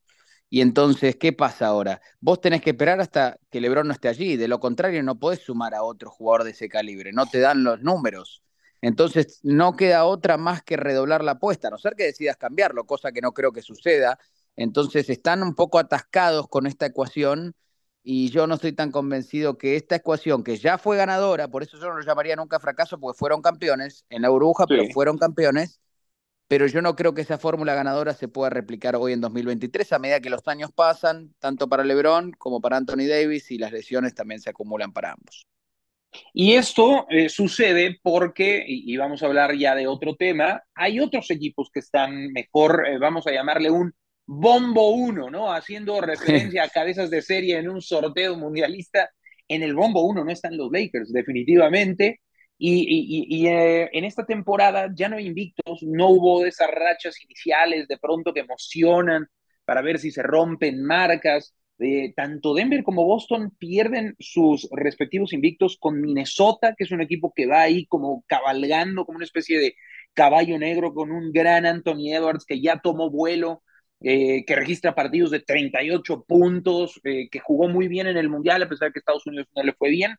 Y 0.50 0.60
entonces, 0.60 1.16
¿qué 1.16 1.32
pasa 1.32 1.66
ahora? 1.66 2.00
Vos 2.20 2.40
tenés 2.40 2.62
que 2.62 2.70
esperar 2.70 3.00
hasta 3.00 3.38
que 3.50 3.60
LeBron 3.60 3.88
no 3.88 3.92
esté 3.92 4.08
allí. 4.08 4.36
De 4.36 4.48
lo 4.48 4.60
contrario, 4.60 5.02
no 5.02 5.18
podés 5.18 5.40
sumar 5.40 5.74
a 5.74 5.82
otro 5.82 6.10
jugador 6.10 6.44
de 6.44 6.50
ese 6.50 6.68
calibre. 6.68 7.12
No 7.12 7.26
te 7.26 7.40
dan 7.40 7.64
los 7.64 7.80
números. 7.82 8.42
Entonces, 8.80 9.40
no 9.42 9.74
queda 9.76 10.04
otra 10.04 10.36
más 10.36 10.62
que 10.62 10.76
redoblar 10.76 11.24
la 11.24 11.32
apuesta, 11.32 11.68
a 11.68 11.70
no 11.70 11.78
ser 11.78 11.94
que 11.96 12.04
decidas 12.04 12.36
cambiarlo, 12.36 12.84
cosa 12.84 13.12
que 13.12 13.22
no 13.22 13.32
creo 13.32 13.50
que 13.50 13.62
suceda 13.62 14.18
entonces 14.56 15.10
están 15.10 15.42
un 15.42 15.54
poco 15.54 15.78
atascados 15.78 16.48
con 16.48 16.66
esta 16.66 16.86
ecuación 16.86 17.54
y 18.06 18.30
yo 18.30 18.46
no 18.46 18.56
estoy 18.56 18.72
tan 18.72 18.90
convencido 18.90 19.56
que 19.56 19.76
esta 19.76 19.96
ecuación, 19.96 20.44
que 20.44 20.58
ya 20.58 20.76
fue 20.76 20.98
ganadora, 20.98 21.48
por 21.48 21.62
eso 21.62 21.78
yo 21.78 21.86
no 21.86 21.96
lo 21.96 22.02
llamaría 22.02 22.36
nunca 22.36 22.60
fracaso, 22.60 23.00
porque 23.00 23.18
fueron 23.18 23.40
campeones 23.40 24.04
en 24.10 24.20
la 24.20 24.28
burbuja, 24.28 24.66
pero 24.66 24.84
fueron 24.92 25.16
campeones, 25.16 25.80
pero 26.46 26.66
yo 26.66 26.82
no 26.82 26.96
creo 26.96 27.14
que 27.14 27.22
esa 27.22 27.38
fórmula 27.38 27.74
ganadora 27.74 28.12
se 28.12 28.28
pueda 28.28 28.50
replicar 28.50 28.94
hoy 28.94 29.14
en 29.14 29.22
2023 29.22 29.90
a 29.94 29.98
medida 29.98 30.20
que 30.20 30.28
los 30.28 30.46
años 30.46 30.70
pasan, 30.70 31.34
tanto 31.38 31.66
para 31.66 31.82
LeBron 31.82 32.32
como 32.32 32.60
para 32.60 32.76
Anthony 32.76 33.08
Davis 33.08 33.50
y 33.50 33.56
las 33.56 33.72
lesiones 33.72 34.14
también 34.14 34.40
se 34.40 34.50
acumulan 34.50 34.92
para 34.92 35.12
ambos. 35.12 35.46
Y 36.34 36.52
esto 36.52 37.06
eh, 37.08 37.30
sucede 37.30 37.98
porque, 38.02 38.64
y, 38.68 38.96
vamos 38.98 39.22
a 39.22 39.26
hablar 39.26 39.56
ya 39.56 39.74
de 39.74 39.86
otro 39.86 40.14
tema, 40.14 40.62
hay 40.74 41.00
otros 41.00 41.30
equipos 41.30 41.70
que 41.72 41.80
están 41.80 42.32
mejor, 42.32 42.86
eh, 42.86 42.98
vamos 42.98 43.26
a 43.26 43.32
llamarle 43.32 43.70
un 43.70 43.94
Bombo 44.26 44.90
1, 44.90 45.30
¿no? 45.30 45.52
Haciendo 45.52 46.00
referencia 46.00 46.64
a 46.64 46.68
cabezas 46.68 47.10
de 47.10 47.22
serie 47.22 47.58
en 47.58 47.68
un 47.68 47.80
sorteo 47.82 48.36
mundialista. 48.36 49.10
En 49.48 49.62
el 49.62 49.74
Bombo 49.74 50.02
1 50.06 50.24
no 50.24 50.30
están 50.30 50.56
los 50.56 50.70
Lakers, 50.72 51.12
definitivamente. 51.12 52.20
Y, 52.56 53.46
eh, 53.46 53.90
en 53.92 54.04
esta 54.04 54.24
temporada 54.24 54.88
ya 54.94 55.08
no 55.08 55.16
hay 55.16 55.26
invictos, 55.26 55.82
no 55.82 56.08
hubo 56.10 56.46
esas 56.46 56.70
rachas 56.70 57.22
iniciales 57.22 57.88
de 57.88 57.98
pronto 57.98 58.32
que 58.32 58.40
emocionan 58.40 59.26
para 59.64 59.82
ver 59.82 59.98
si 59.98 60.10
se 60.10 60.22
rompen 60.22 60.82
marcas. 60.82 61.54
tanto 62.16 62.54
Denver 62.54 62.84
como 62.84 63.04
Boston 63.04 63.50
pierden 63.58 64.14
sus 64.20 64.68
respectivos 64.72 65.32
invictos 65.32 65.76
con 65.78 66.00
Minnesota, 66.00 66.74
que 66.76 66.84
es 66.84 66.92
un 66.92 67.00
equipo 67.00 67.32
que 67.34 67.46
va 67.46 67.62
ahí 67.62 67.86
como 67.86 68.24
cabalgando 68.28 69.04
como 69.04 69.16
una 69.16 69.24
especie 69.26 69.58
de 69.58 69.74
caballo 70.14 70.58
negro 70.58 70.94
con 70.94 71.10
un 71.10 71.32
gran 71.32 71.66
Anthony 71.66 72.12
Edwards 72.14 72.44
que 72.46 72.60
ya 72.60 72.78
tomó 72.78 73.10
vuelo 73.10 73.62
eh, 74.06 74.44
que 74.44 74.54
registra 74.54 74.94
partidos 74.94 75.30
de 75.30 75.40
38 75.40 76.24
puntos, 76.28 77.00
eh, 77.04 77.30
que 77.30 77.38
jugó 77.38 77.68
muy 77.68 77.88
bien 77.88 78.06
en 78.06 78.18
el 78.18 78.28
Mundial, 78.28 78.62
a 78.62 78.68
pesar 78.68 78.88
de 78.88 78.92
que 78.92 78.98
Estados 78.98 79.26
Unidos 79.26 79.46
no 79.56 79.62
le 79.62 79.72
fue 79.72 79.88
bien. 79.88 80.14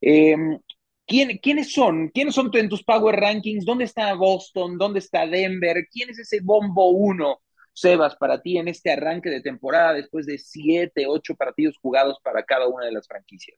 Em, 0.00 0.58
¿quién, 1.06 1.38
¿Quiénes 1.38 1.72
son? 1.72 2.08
¿Quiénes 2.08 2.34
son 2.34 2.50
en 2.54 2.68
tus 2.68 2.82
Power 2.82 3.14
Rankings? 3.14 3.64
¿Dónde 3.64 3.84
está 3.84 4.12
Boston? 4.14 4.76
¿Dónde 4.76 4.98
está 4.98 5.24
Denver? 5.24 5.86
¿Quién 5.88 6.10
es 6.10 6.18
ese 6.18 6.40
bombo 6.42 6.90
uno, 6.90 7.40
Sebas, 7.72 8.16
para 8.16 8.42
ti 8.42 8.58
en 8.58 8.66
este 8.66 8.90
arranque 8.90 9.30
de 9.30 9.40
temporada 9.40 9.94
después 9.94 10.26
de 10.26 10.36
siete, 10.38 11.06
ocho 11.06 11.36
partidos 11.36 11.76
jugados 11.80 12.18
para 12.24 12.42
cada 12.42 12.66
una 12.66 12.86
de 12.86 12.92
las 12.92 13.06
franquicias? 13.06 13.56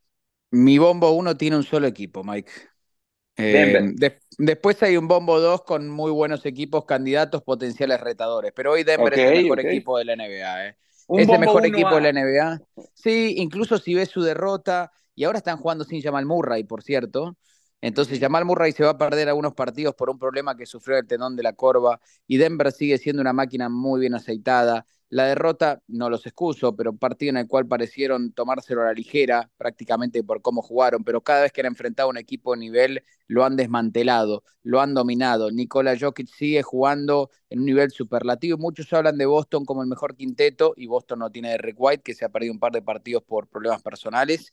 Mi 0.51 0.77
bombo 0.77 1.11
uno 1.13 1.39
tiene 1.39 1.57
un 1.57 1.63
solo 1.63 1.87
equipo, 1.87 2.23
Mike. 2.23 2.53
Eh, 3.41 3.97
después 4.39 4.83
hay 4.83 4.97
un 4.97 5.09
Bombo 5.09 5.41
2 5.41 5.63
con 5.63 5.89
muy 5.89 6.11
buenos 6.11 6.45
equipos, 6.47 6.85
candidatos 6.85 7.43
potenciales 7.43 8.01
retadores, 8.01 8.53
pero 8.55 8.73
hoy 8.73 8.85
Denver 8.85 9.13
es 9.13 9.19
el 9.19 9.43
mejor 9.43 9.61
equipo 9.61 9.99
de 9.99 10.05
la 10.05 10.17
NBA. 10.17 10.67
¿eh? 10.69 10.77
Es 11.09 11.29
el 11.29 11.39
mejor 11.39 11.67
equipo 11.67 11.95
de 11.97 12.01
la 12.01 12.13
NBA. 12.13 12.61
Sí, 12.95 13.35
incluso 13.39 13.79
si 13.79 13.95
ves 13.95 14.09
su 14.09 14.23
derrota, 14.23 14.93
y 15.15 15.25
ahora 15.25 15.39
están 15.39 15.59
jugando 15.59 15.85
sin 15.85 16.01
Jamal 16.01 16.27
Murray, 16.27 16.65
por 16.65 16.83
cierto. 16.83 17.37
Entonces 17.83 18.21
Jamal 18.21 18.45
Murray 18.45 18.73
se 18.73 18.85
va 18.85 18.91
a 18.91 18.99
perder 18.99 19.29
algunos 19.29 19.55
partidos 19.55 19.95
por 19.95 20.11
un 20.11 20.19
problema 20.19 20.57
que 20.57 20.67
sufrió 20.67 20.99
el 20.99 21.07
tendón 21.07 21.37
de 21.37 21.43
la 21.43 21.55
corva 21.55 22.01
y 22.27 22.37
Denver 22.37 22.73
sigue 22.73 22.99
siendo 22.99 23.23
una 23.23 23.33
máquina 23.33 23.69
muy 23.69 24.01
bien 24.01 24.15
aceitada 24.15 24.87
La 25.11 25.25
derrota, 25.25 25.83
no 25.89 26.09
los 26.09 26.25
excuso, 26.25 26.77
pero 26.77 26.93
un 26.93 26.99
partido 26.99 27.31
en 27.31 27.39
el 27.39 27.49
cual 27.49 27.67
parecieron 27.67 28.33
tomárselo 28.33 28.83
a 28.83 28.85
la 28.87 28.93
ligera, 28.93 29.51
prácticamente 29.57 30.23
por 30.23 30.41
cómo 30.41 30.63
jugaron, 30.63 31.03
pero 31.03 31.21
cada 31.21 31.43
vez 31.43 31.53
que 31.53 31.63
han 31.63 31.67
enfrentado 31.67 32.09
a 32.09 32.11
un 32.11 32.17
equipo 32.17 32.53
de 32.53 32.61
nivel, 32.61 33.03
lo 33.27 33.45
han 33.45 33.57
desmantelado, 33.57 34.45
lo 34.63 34.81
han 34.81 34.95
dominado. 34.95 35.51
Nikola 35.51 35.97
Jokic 35.99 36.29
sigue 36.29 36.63
jugando 36.63 37.29
en 37.49 37.59
un 37.59 37.67
nivel 37.67 37.91
superlativo. 37.91 38.57
Muchos 38.57 38.93
hablan 38.93 39.19
de 39.19 39.27
Boston 39.27 39.65
como 39.65 39.83
el 39.83 39.89
mejor 39.89 40.15
quinteto, 40.15 40.75
y 40.77 40.87
Boston 40.87 41.19
no 41.19 41.31
tiene 41.31 41.55
a 41.55 41.59
Rick 41.59 41.77
White, 41.79 42.03
que 42.05 42.15
se 42.15 42.25
ha 42.25 42.29
perdido 42.29 42.53
un 42.53 42.61
par 42.61 42.71
de 42.71 42.83
partidos 42.83 43.25
por 43.25 43.49
problemas 43.49 43.83
personales 43.83 44.53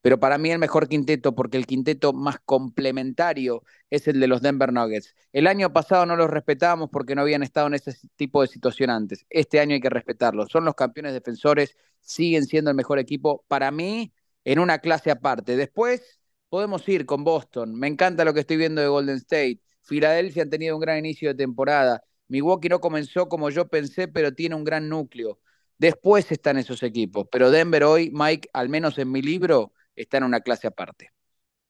pero 0.00 0.20
para 0.20 0.38
mí 0.38 0.50
el 0.50 0.58
mejor 0.58 0.88
quinteto, 0.88 1.34
porque 1.34 1.56
el 1.56 1.66
quinteto 1.66 2.12
más 2.12 2.38
complementario 2.44 3.62
es 3.90 4.06
el 4.08 4.20
de 4.20 4.28
los 4.28 4.42
Denver 4.42 4.72
Nuggets. 4.72 5.14
El 5.32 5.46
año 5.46 5.72
pasado 5.72 6.06
no 6.06 6.16
los 6.16 6.30
respetábamos 6.30 6.88
porque 6.90 7.14
no 7.14 7.22
habían 7.22 7.42
estado 7.42 7.66
en 7.66 7.74
ese 7.74 7.94
tipo 8.16 8.42
de 8.42 8.48
situación 8.48 8.90
antes. 8.90 9.26
Este 9.28 9.60
año 9.60 9.74
hay 9.74 9.80
que 9.80 9.90
respetarlos. 9.90 10.50
Son 10.50 10.64
los 10.64 10.74
campeones 10.74 11.12
defensores, 11.12 11.76
siguen 12.00 12.46
siendo 12.46 12.70
el 12.70 12.76
mejor 12.76 12.98
equipo. 12.98 13.44
Para 13.48 13.70
mí, 13.70 14.12
en 14.44 14.58
una 14.58 14.78
clase 14.78 15.10
aparte. 15.10 15.56
Después 15.56 16.20
podemos 16.48 16.88
ir 16.88 17.04
con 17.06 17.24
Boston. 17.24 17.74
Me 17.74 17.86
encanta 17.86 18.24
lo 18.24 18.32
que 18.34 18.40
estoy 18.40 18.56
viendo 18.56 18.80
de 18.80 18.88
Golden 18.88 19.16
State. 19.16 19.60
Filadelfia 19.82 20.42
han 20.42 20.50
tenido 20.50 20.74
un 20.76 20.80
gran 20.80 20.98
inicio 20.98 21.28
de 21.28 21.34
temporada. 21.34 22.02
Milwaukee 22.28 22.68
no 22.68 22.80
comenzó 22.80 23.28
como 23.28 23.50
yo 23.50 23.68
pensé, 23.68 24.08
pero 24.08 24.32
tiene 24.32 24.54
un 24.54 24.64
gran 24.64 24.88
núcleo. 24.88 25.38
Después 25.78 26.30
están 26.32 26.56
esos 26.58 26.82
equipos. 26.82 27.26
Pero 27.30 27.50
Denver 27.50 27.84
hoy, 27.84 28.10
Mike, 28.12 28.48
al 28.52 28.68
menos 28.68 28.98
en 28.98 29.10
mi 29.12 29.22
libro, 29.22 29.72
está 30.00 30.18
en 30.18 30.24
una 30.24 30.40
clase 30.40 30.66
aparte. 30.66 31.10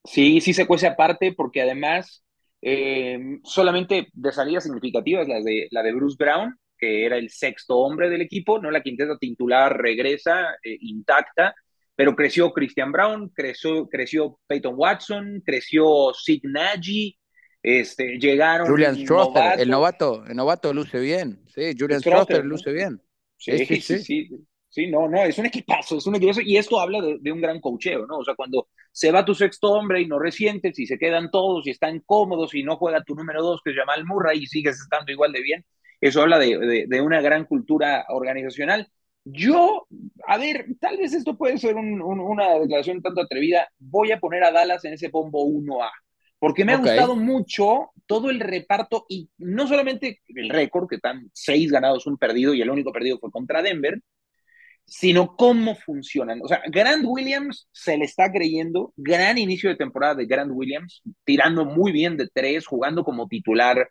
Sí, 0.05 0.41
sí 0.41 0.55
se 0.55 0.67
cuece 0.67 0.87
aparte 0.87 1.33
porque 1.33 1.63
además 1.63 2.25
eh, 2.63 3.39
solamente 3.45 4.09
de 4.13 4.33
salidas 4.33 4.65
significativas, 4.65 5.29
la 5.29 5.41
de, 5.41 5.69
la 5.71 5.83
de 5.83 5.93
Bruce 5.93 6.17
Brown, 6.19 6.59
que 6.77 7.05
era 7.05 7.17
el 7.17 7.31
sexto 7.31 7.77
hombre 7.77 8.09
del 8.09 8.23
equipo, 8.23 8.61
no 8.61 8.71
la 8.71 8.83
quinteta 8.83 9.17
titular 9.19 9.77
regresa 9.77 10.55
eh, 10.63 10.77
intacta, 10.81 11.55
pero 11.95 12.15
creció 12.15 12.53
Christian 12.53 12.93
Brown, 12.93 13.31
creció, 13.31 13.89
creció 13.89 14.39
Peyton 14.47 14.75
Watson, 14.77 15.43
creció 15.45 16.13
Sid 16.15 16.43
Nagy, 16.45 17.19
este, 17.63 18.19
llegaron. 18.19 18.69
Julian 18.69 18.97
Strother, 18.97 19.61
el 19.61 19.69
novato, 19.69 20.25
el 20.27 20.37
novato 20.37 20.73
luce 20.73 21.01
bien, 21.01 21.43
sí, 21.49 21.73
Julian 21.77 22.01
Strother, 22.01 22.45
luce 22.45 22.73
bien. 22.73 23.03
sí, 23.37 23.67
sí. 23.67 23.81
sí. 23.81 23.99
Sí, 23.99 24.31
no, 24.91 25.09
no, 25.09 25.25
es 25.25 25.39
un 25.39 25.47
equipazo, 25.47 25.99
es 25.99 26.07
un 26.07 26.17
equipazo, 26.17 26.41
y 26.43 26.57
esto 26.57 26.79
habla 26.79 27.01
de, 27.01 27.33
un 27.33 27.41
gran 27.41 27.61
cocheo, 27.61 28.07
¿no? 28.07 28.19
O 28.19 28.25
sea, 28.25 28.35
cuando 28.35 28.69
se 28.93 29.11
va 29.11 29.25
tu 29.25 29.35
sexto 29.35 29.73
hombre 29.73 30.01
y 30.03 30.07
no 30.07 30.19
resientes, 30.19 30.79
y 30.79 30.87
se 30.87 30.99
quedan 30.99 31.31
todos 31.31 31.67
y 31.67 31.71
están 31.71 32.01
cómodos 32.01 32.55
y 32.55 32.63
no 32.63 32.77
juega 32.77 33.03
tu 33.03 33.15
número 33.15 33.43
dos, 33.43 33.61
que 33.65 33.71
es 33.71 33.77
Jamal 33.77 34.05
Murray, 34.05 34.43
y 34.43 34.47
sigues 34.47 34.79
estando 34.81 35.11
igual 35.11 35.33
de 35.33 35.43
bien, 35.43 35.65
eso 36.01 36.23
habla 36.23 36.39
de, 36.39 36.87
de, 36.87 37.01
una 37.01 37.21
gran 37.21 37.45
cultura 37.45 38.05
organizacional. 38.09 38.89
Yo, 39.25 39.87
a 40.27 40.39
ver, 40.39 40.67
tal 40.81 40.97
vez 40.97 41.13
esto 41.13 41.37
puede 41.37 41.59
ser 41.59 41.75
una 41.75 42.59
declaración 42.61 43.03
tanto 43.03 43.21
atrevida, 43.21 43.69
voy 43.79 44.13
a 44.13 44.21
poner 44.21 44.45
a 44.45 44.53
Dallas 44.53 44.85
en 44.85 44.95
ese 44.95 45.09
bombo 45.09 45.45
1A, 45.45 45.91
porque 46.39 46.65
me 46.65 46.73
ha 46.73 46.79
gustado 46.79 47.17
mucho 47.17 47.91
todo 48.07 48.31
el 48.31 48.39
reparto, 48.39 49.07
y 49.09 49.29
no 49.39 49.67
solamente 49.67 50.21
el 50.29 50.49
récord, 50.51 50.89
que 50.89 50.97
están 50.97 51.29
seis 51.33 51.71
ganados, 51.71 52.07
un 52.07 52.17
perdido, 52.17 52.55
y 52.55 52.63
el 52.63 52.71
único 52.71 52.93
perdido 52.93 53.19
fue 53.19 53.31
contra 53.31 53.61
Denver, 53.61 54.01
sino 54.89 55.37
cómo 55.37 55.75
funcionan. 55.75 56.41
O 56.43 56.49
sea, 56.49 56.63
Grant 56.67 57.05
Williams 57.07 57.69
se 57.73 57.99
le 57.99 58.07
está 58.07 58.33
creyendo, 58.33 58.93
gran 58.97 59.39
inicio 59.39 59.69
de 59.69 59.77
temporada 59.77 60.15
de 60.15 60.27
Grant 60.27 60.51
Williams, 60.55 61.03
tirando 61.25 61.65
muy 61.67 61.93
bien 61.93 62.17
de 62.17 62.29
tres, 62.33 62.67
jugando 62.67 63.05
como 63.05 63.29
titular. 63.29 63.91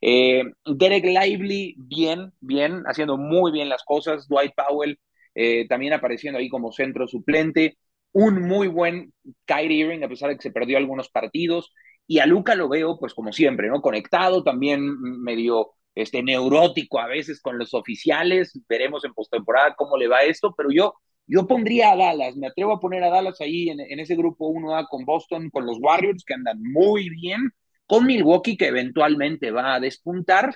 Eh, 0.00 0.44
Derek 0.64 1.04
Lively, 1.04 1.74
bien, 1.78 2.32
bien, 2.40 2.84
haciendo 2.86 3.16
muy 3.18 3.50
bien 3.50 3.68
las 3.68 3.82
cosas. 3.84 4.28
Dwight 4.28 4.52
Powell 4.54 4.98
eh, 5.34 5.66
también 5.68 5.92
apareciendo 5.92 6.38
ahí 6.38 6.48
como 6.48 6.72
centro 6.72 7.08
suplente. 7.08 7.76
Un 8.12 8.42
muy 8.42 8.68
buen 8.68 9.12
Kyrie 9.44 9.84
Irving, 9.84 10.04
a 10.04 10.08
pesar 10.08 10.30
de 10.30 10.36
que 10.36 10.42
se 10.42 10.52
perdió 10.52 10.78
algunos 10.78 11.10
partidos. 11.10 11.72
Y 12.06 12.20
a 12.20 12.26
Luca 12.26 12.54
lo 12.54 12.68
veo, 12.68 12.98
pues 12.98 13.12
como 13.12 13.32
siempre, 13.32 13.68
¿no? 13.68 13.82
Conectado, 13.82 14.42
también 14.44 14.98
medio 15.00 15.72
este, 15.98 16.22
neurótico 16.22 17.00
a 17.00 17.08
veces 17.08 17.40
con 17.40 17.58
los 17.58 17.74
oficiales. 17.74 18.56
Veremos 18.68 19.04
en 19.04 19.12
postemporada 19.14 19.74
cómo 19.76 19.96
le 19.96 20.06
va 20.06 20.20
esto, 20.20 20.54
pero 20.56 20.70
yo, 20.70 20.94
yo 21.26 21.46
pondría 21.48 21.90
a 21.90 21.96
Dallas, 21.96 22.36
me 22.36 22.46
atrevo 22.46 22.72
a 22.72 22.80
poner 22.80 23.02
a 23.02 23.10
Dallas 23.10 23.40
ahí 23.40 23.68
en, 23.68 23.98
ese 23.98 24.14
grupo 24.14 24.48
1A 24.48 24.86
con 24.88 25.04
Boston, 25.04 25.50
con 25.50 25.66
los 25.66 25.78
Warriors, 25.80 26.24
que 26.24 26.34
andan 26.34 26.62
muy 26.62 27.10
bien, 27.10 27.50
con 27.86 28.06
Milwaukee, 28.06 28.56
que 28.56 28.68
eventualmente 28.68 29.50
va 29.50 29.74
a 29.74 29.80
despuntar. 29.80 30.52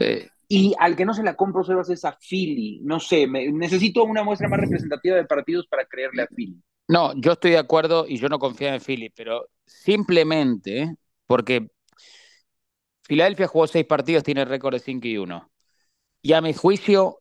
Y 0.47 0.75
al 0.79 0.95
que 0.95 1.05
no 1.05 1.13
se 1.13 1.25
la 1.25 1.35
compro, 1.35 1.65
Sebas, 1.65 1.91
es 1.91 2.05
a 2.05 2.17
Philly. 2.17 2.81
No 2.85 3.01
sé, 3.01 3.27
necesito 3.27 4.05
una 4.05 4.23
muestra 4.23 4.49
más 4.49 4.61
representativa 4.61 5.17
de 5.17 5.25
partidos 5.25 5.67
para 5.67 5.87
creerle 5.87 6.23
a 6.23 6.29
Philly. 6.29 6.63
No, 6.87 7.15
yo 7.17 7.33
estoy 7.33 7.53
de 7.53 7.59
acuerdo 7.59 8.07
y 8.07 8.19
yo 8.19 8.29
no 8.29 8.39
confío 8.39 8.69
en 8.69 8.81
Philly, 8.81 9.11
pero 9.11 9.49
simplemente 9.67 10.95
porque 11.27 11.69
Filadelfia 13.03 13.47
jugó 13.47 13.67
seis 13.67 13.85
partidos, 13.85 14.23
tiene 14.23 14.45
récord 14.45 14.75
de 14.75 14.81
5 14.81 15.07
y 15.07 15.19
1. 15.19 15.51
Y 16.23 16.33
a 16.33 16.41
mi 16.41 16.55
juicio, 16.55 17.19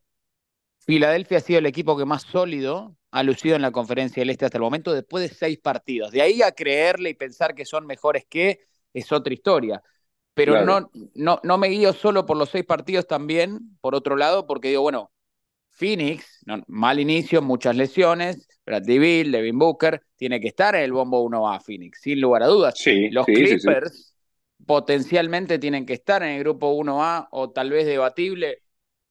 Filadelfia 0.79 1.39
ha 1.39 1.41
sido 1.41 1.59
el 1.59 1.65
equipo 1.65 1.97
que 1.97 2.05
más 2.05 2.23
sólido 2.23 2.95
ha 3.11 3.23
lucido 3.23 3.55
en 3.55 3.61
la 3.61 3.71
conferencia 3.71 4.21
del 4.21 4.29
Este 4.29 4.45
hasta 4.45 4.57
el 4.57 4.63
momento, 4.63 4.93
después 4.93 5.29
de 5.29 5.35
seis 5.35 5.59
partidos. 5.59 6.11
De 6.11 6.21
ahí 6.21 6.41
a 6.41 6.51
creerle 6.51 7.09
y 7.09 7.13
pensar 7.13 7.53
que 7.53 7.65
son 7.65 7.85
mejores 7.85 8.25
que, 8.29 8.61
es 8.93 9.11
otra 9.11 9.33
historia. 9.33 9.81
Pero 10.33 10.65
no, 10.65 10.89
no, 11.13 11.39
no 11.43 11.57
me 11.57 11.67
guío 11.67 11.93
solo 11.93 12.25
por 12.25 12.37
los 12.37 12.49
seis 12.49 12.65
partidos 12.65 13.05
también, 13.05 13.77
por 13.81 13.95
otro 13.95 14.15
lado, 14.15 14.47
porque 14.47 14.69
digo, 14.69 14.81
bueno, 14.81 15.11
Phoenix, 15.71 16.43
mal 16.67 16.99
inicio, 16.99 17.41
muchas 17.41 17.75
lesiones, 17.75 18.47
Bradley 18.65 18.99
Bill, 18.99 19.31
Devin 19.31 19.57
Booker, 19.57 20.01
tiene 20.15 20.39
que 20.39 20.49
estar 20.49 20.75
en 20.75 20.83
el 20.83 20.93
bombo 20.93 21.23
1A 21.27 21.61
Phoenix, 21.61 21.99
sin 22.01 22.21
lugar 22.21 22.43
a 22.43 22.47
dudas. 22.47 22.77
Sí, 22.77 23.09
los 23.09 23.25
Clippers 23.25 24.10
potencialmente 24.65 25.59
tienen 25.59 25.85
que 25.85 25.93
estar 25.93 26.23
en 26.23 26.29
el 26.29 26.39
grupo 26.39 26.71
1A 26.71 27.27
o 27.31 27.51
tal 27.51 27.69
vez 27.69 27.85
debatible 27.85 28.63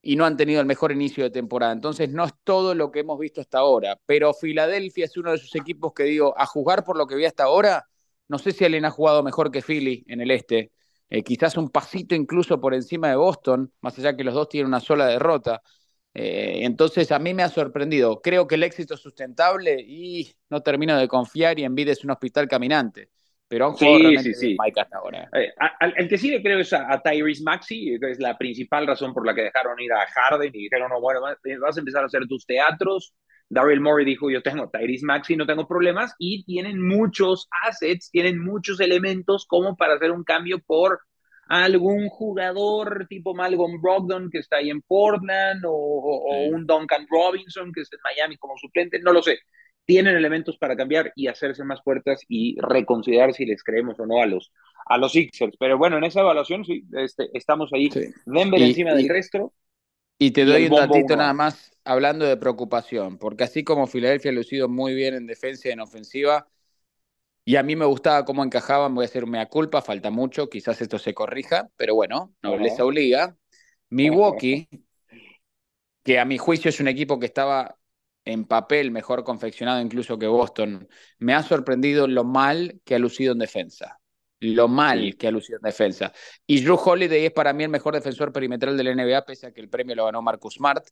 y 0.02 0.16
no 0.16 0.25
han 0.25 0.37
tenido 0.37 0.61
el 0.61 0.66
mejor 0.66 0.92
inicio 0.92 1.25
de 1.25 1.30
temporada. 1.30 1.73
Entonces 1.73 2.11
no 2.11 2.25
es 2.25 2.33
todo 2.45 2.75
lo 2.75 2.90
que 2.90 3.00
hemos 3.00 3.19
visto 3.19 3.40
hasta 3.40 3.59
ahora, 3.59 3.99
pero 4.07 4.33
Filadelfia 4.35 5.04
es 5.07 5.16
uno 5.16 5.30
de 5.30 5.37
esos 5.37 5.54
equipos 5.57 5.92
que 5.95 6.04
digo, 6.04 6.35
a 6.38 6.47
jugar 6.47 6.85
por 6.85 6.97
lo 6.97 7.07
que 7.07 7.16
vi 7.16 7.25
hasta 7.26 7.45
ahora, 7.45 7.87
no 8.28 8.38
sé 8.38 8.52
si 8.52 8.64
alguien 8.64 8.85
ha 8.85 8.90
jugado 8.90 9.23
mejor 9.23 9.50
que 9.50 9.62
Philly 9.62 10.04
en 10.09 10.21
el 10.21 10.30
este, 10.30 10.73
eh, 11.11 11.23
quizás 11.23 11.57
un 11.57 11.71
pasito 11.71 12.14
incluso 12.14 12.61
por 12.61 12.75
encima 12.75 13.09
de 13.09 13.16
Boston, 13.16 13.73
más 13.80 13.99
allá 13.99 14.16
que 14.16 14.25
los 14.25 14.35
dos 14.35 14.49
tienen 14.49 14.69
una 14.69 14.80
sola 14.80 15.07
derrota. 15.07 15.62
Eh, 16.14 16.61
entonces 16.64 17.12
a 17.12 17.19
mí 17.19 17.35
me 17.35 17.42
ha 17.42 17.49
sorprendido. 17.49 18.21
Creo 18.21 18.47
que 18.47 18.57
el 18.57 18.62
éxito 18.64 18.95
es 18.95 19.00
sustentable 19.00 19.80
y 19.80 20.33
no 20.49 20.62
termino 20.62 20.97
de 20.97 21.09
confiar 21.09 21.59
y 21.59 21.64
Envid 21.64 21.88
es 21.88 22.04
un 22.04 22.11
hospital 22.11 22.49
caminante 22.49 23.11
pero 23.50 23.66
han 23.66 23.76
sí, 23.76 24.16
sí, 24.19 24.35
sí. 24.35 24.57
Mike 24.57 24.80
hasta 24.80 24.99
ahora. 24.99 25.28
Eh, 25.33 25.52
el 25.97 26.09
que 26.09 26.16
sí 26.16 26.30
le 26.30 26.40
creo 26.40 26.61
es 26.61 26.73
a, 26.73 27.02
Tyrese 27.02 27.42
Maxi, 27.42 27.99
que 28.00 28.12
es 28.12 28.21
la 28.21 28.38
principal 28.38 28.87
razón 28.87 29.12
por 29.12 29.26
la 29.26 29.35
que 29.35 29.42
dejaron 29.42 29.80
ir 29.80 29.92
a 29.92 30.07
Harden 30.07 30.52
y 30.54 30.62
dijeron, 30.62 30.88
no, 30.88 31.00
bueno, 31.00 31.21
vas 31.21 31.76
a 31.76 31.80
empezar 31.80 32.04
a 32.04 32.07
hacer 32.07 32.28
tus 32.28 32.47
teatros. 32.47 33.12
Daryl 33.49 33.80
Morey 33.80 34.07
dijo, 34.07 34.30
yo 34.30 34.40
tengo 34.40 34.71
Tyrese 34.71 35.04
Maxi, 35.04 35.35
no 35.35 35.47
tengo 35.47 35.66
problemas, 35.66 36.14
y 36.21 36.45
tienen 36.45 36.80
muchos 36.80 37.49
assets, 37.66 38.09
tienen 38.12 38.38
muchos 38.38 38.78
elementos 38.78 39.47
como 39.49 39.75
para 39.75 39.95
hacer 39.95 40.12
un 40.12 40.23
cambio 40.23 40.61
por 40.64 41.00
algún 41.49 42.09
jugador 42.09 43.09
tipo 43.09 43.35
Malcolm 43.35 43.83
Brogdon 43.83 44.30
que 44.30 44.38
está 44.38 44.59
ahí 44.59 44.71
en 44.71 44.80
Portland 44.83 45.64
o, 45.66 45.73
o 45.73 46.45
un 46.45 46.64
Duncan 46.64 47.04
Robinson 47.11 47.73
que 47.73 47.80
está 47.80 47.97
en 47.97 48.02
Miami 48.04 48.37
como 48.37 48.57
suplente, 48.57 49.00
no 49.00 49.12
lo 49.12 49.21
sé 49.21 49.40
tienen 49.85 50.17
elementos 50.17 50.57
para 50.59 50.77
cambiar 50.77 51.13
y 51.17 51.27
hacerse 51.27 51.65
más 51.65 51.83
fuertes 51.83 52.25
y 52.29 52.57
reconsiderar 52.61 53.33
si 53.35 53.45
les 53.45 53.63
creemos 53.63 53.99
o 53.99 54.07
no 54.07 54.23
a 54.23 54.27
los, 54.27 54.53
a 54.87 54.99
los 54.99 55.13
Sixers. 55.13 55.57
Pero 55.59 55.79
bueno, 55.79 55.99
en 55.99 56.05
esa 56.05 56.21
evaluación 56.21 56.65
sí, 56.65 56.85
este, 56.93 57.29
estamos 57.35 57.71
ahí. 57.73 57.91
Denver 58.27 58.63
encima 58.63 58.95
del 58.95 59.09
resto. 59.09 59.53
Y 60.19 60.33
te 60.33 60.45
doy 60.45 60.67
un 60.67 60.77
datito 60.77 61.17
nada 61.17 61.33
más 61.33 61.73
hablando 61.83 62.27
de 62.27 62.37
preocupación, 62.37 63.19
porque 63.19 63.45
así 63.45 63.65
como 63.65 63.87
Filadelfia 63.87 64.31
ha 64.31 64.35
lucido 64.35 64.69
muy 64.69 64.95
bien 64.95 65.15
en 65.15 65.27
defensa 65.27 65.69
y 65.69 65.73
en 65.73 65.81
ofensiva, 65.81 66.47
y 67.45 67.57
a 67.57 67.63
mí 67.63 67.75
me 67.75 67.87
gustaba 67.87 68.25
cómo 68.25 68.45
encajaban, 68.45 68.95
voy 68.95 69.05
a 69.05 69.07
hacer 69.07 69.27
mea 69.27 69.47
culpa, 69.47 69.81
falta 69.81 70.11
mucho, 70.11 70.51
quizás 70.51 70.81
esto 70.83 70.99
se 70.99 71.15
corrija, 71.15 71.71
pero 71.77 71.95
bueno, 71.95 72.35
no 72.43 72.59
les 72.59 72.79
obliga. 72.79 73.35
Milwaukee, 73.89 74.69
que 76.05 76.19
a 76.21 76.25
mi 76.25 76.39
juicio 76.39 76.69
es 76.69 76.81
un 76.81 76.89
equipo 76.89 77.19
que 77.19 77.27
estaba 77.27 77.77
en 78.31 78.45
papel 78.45 78.91
mejor 78.91 79.25
confeccionado 79.25 79.81
incluso 79.81 80.19
que 80.19 80.27
Boston, 80.27 80.89
me 81.19 81.35
ha 81.35 81.43
sorprendido 81.43 82.07
lo 82.07 82.25
mal 82.25 82.81
que 82.85 82.95
ha 82.95 82.99
lucido 82.99 83.33
en 83.33 83.39
defensa. 83.39 84.01
Lo 84.41 84.69
mal 84.69 85.17
que 85.19 85.29
ha 85.29 85.31
lucido 85.31 85.59
en 85.59 85.65
defensa. 85.65 86.13
Y 86.47 86.63
Drew 86.63 86.77
Holiday 86.77 87.27
es 87.27 87.33
para 87.33 87.53
mí 87.53 87.65
el 87.65 87.71
mejor 87.71 87.95
defensor 87.95 88.33
perimetral 88.33 88.77
del 88.77 88.97
NBA, 88.97 89.27
pese 89.27 89.47
a 89.47 89.53
que 89.53 89.61
el 89.61 89.69
premio 89.69 89.95
lo 89.95 90.07
ganó 90.07 90.23
Marcus 90.23 90.55
Smart. 90.55 90.87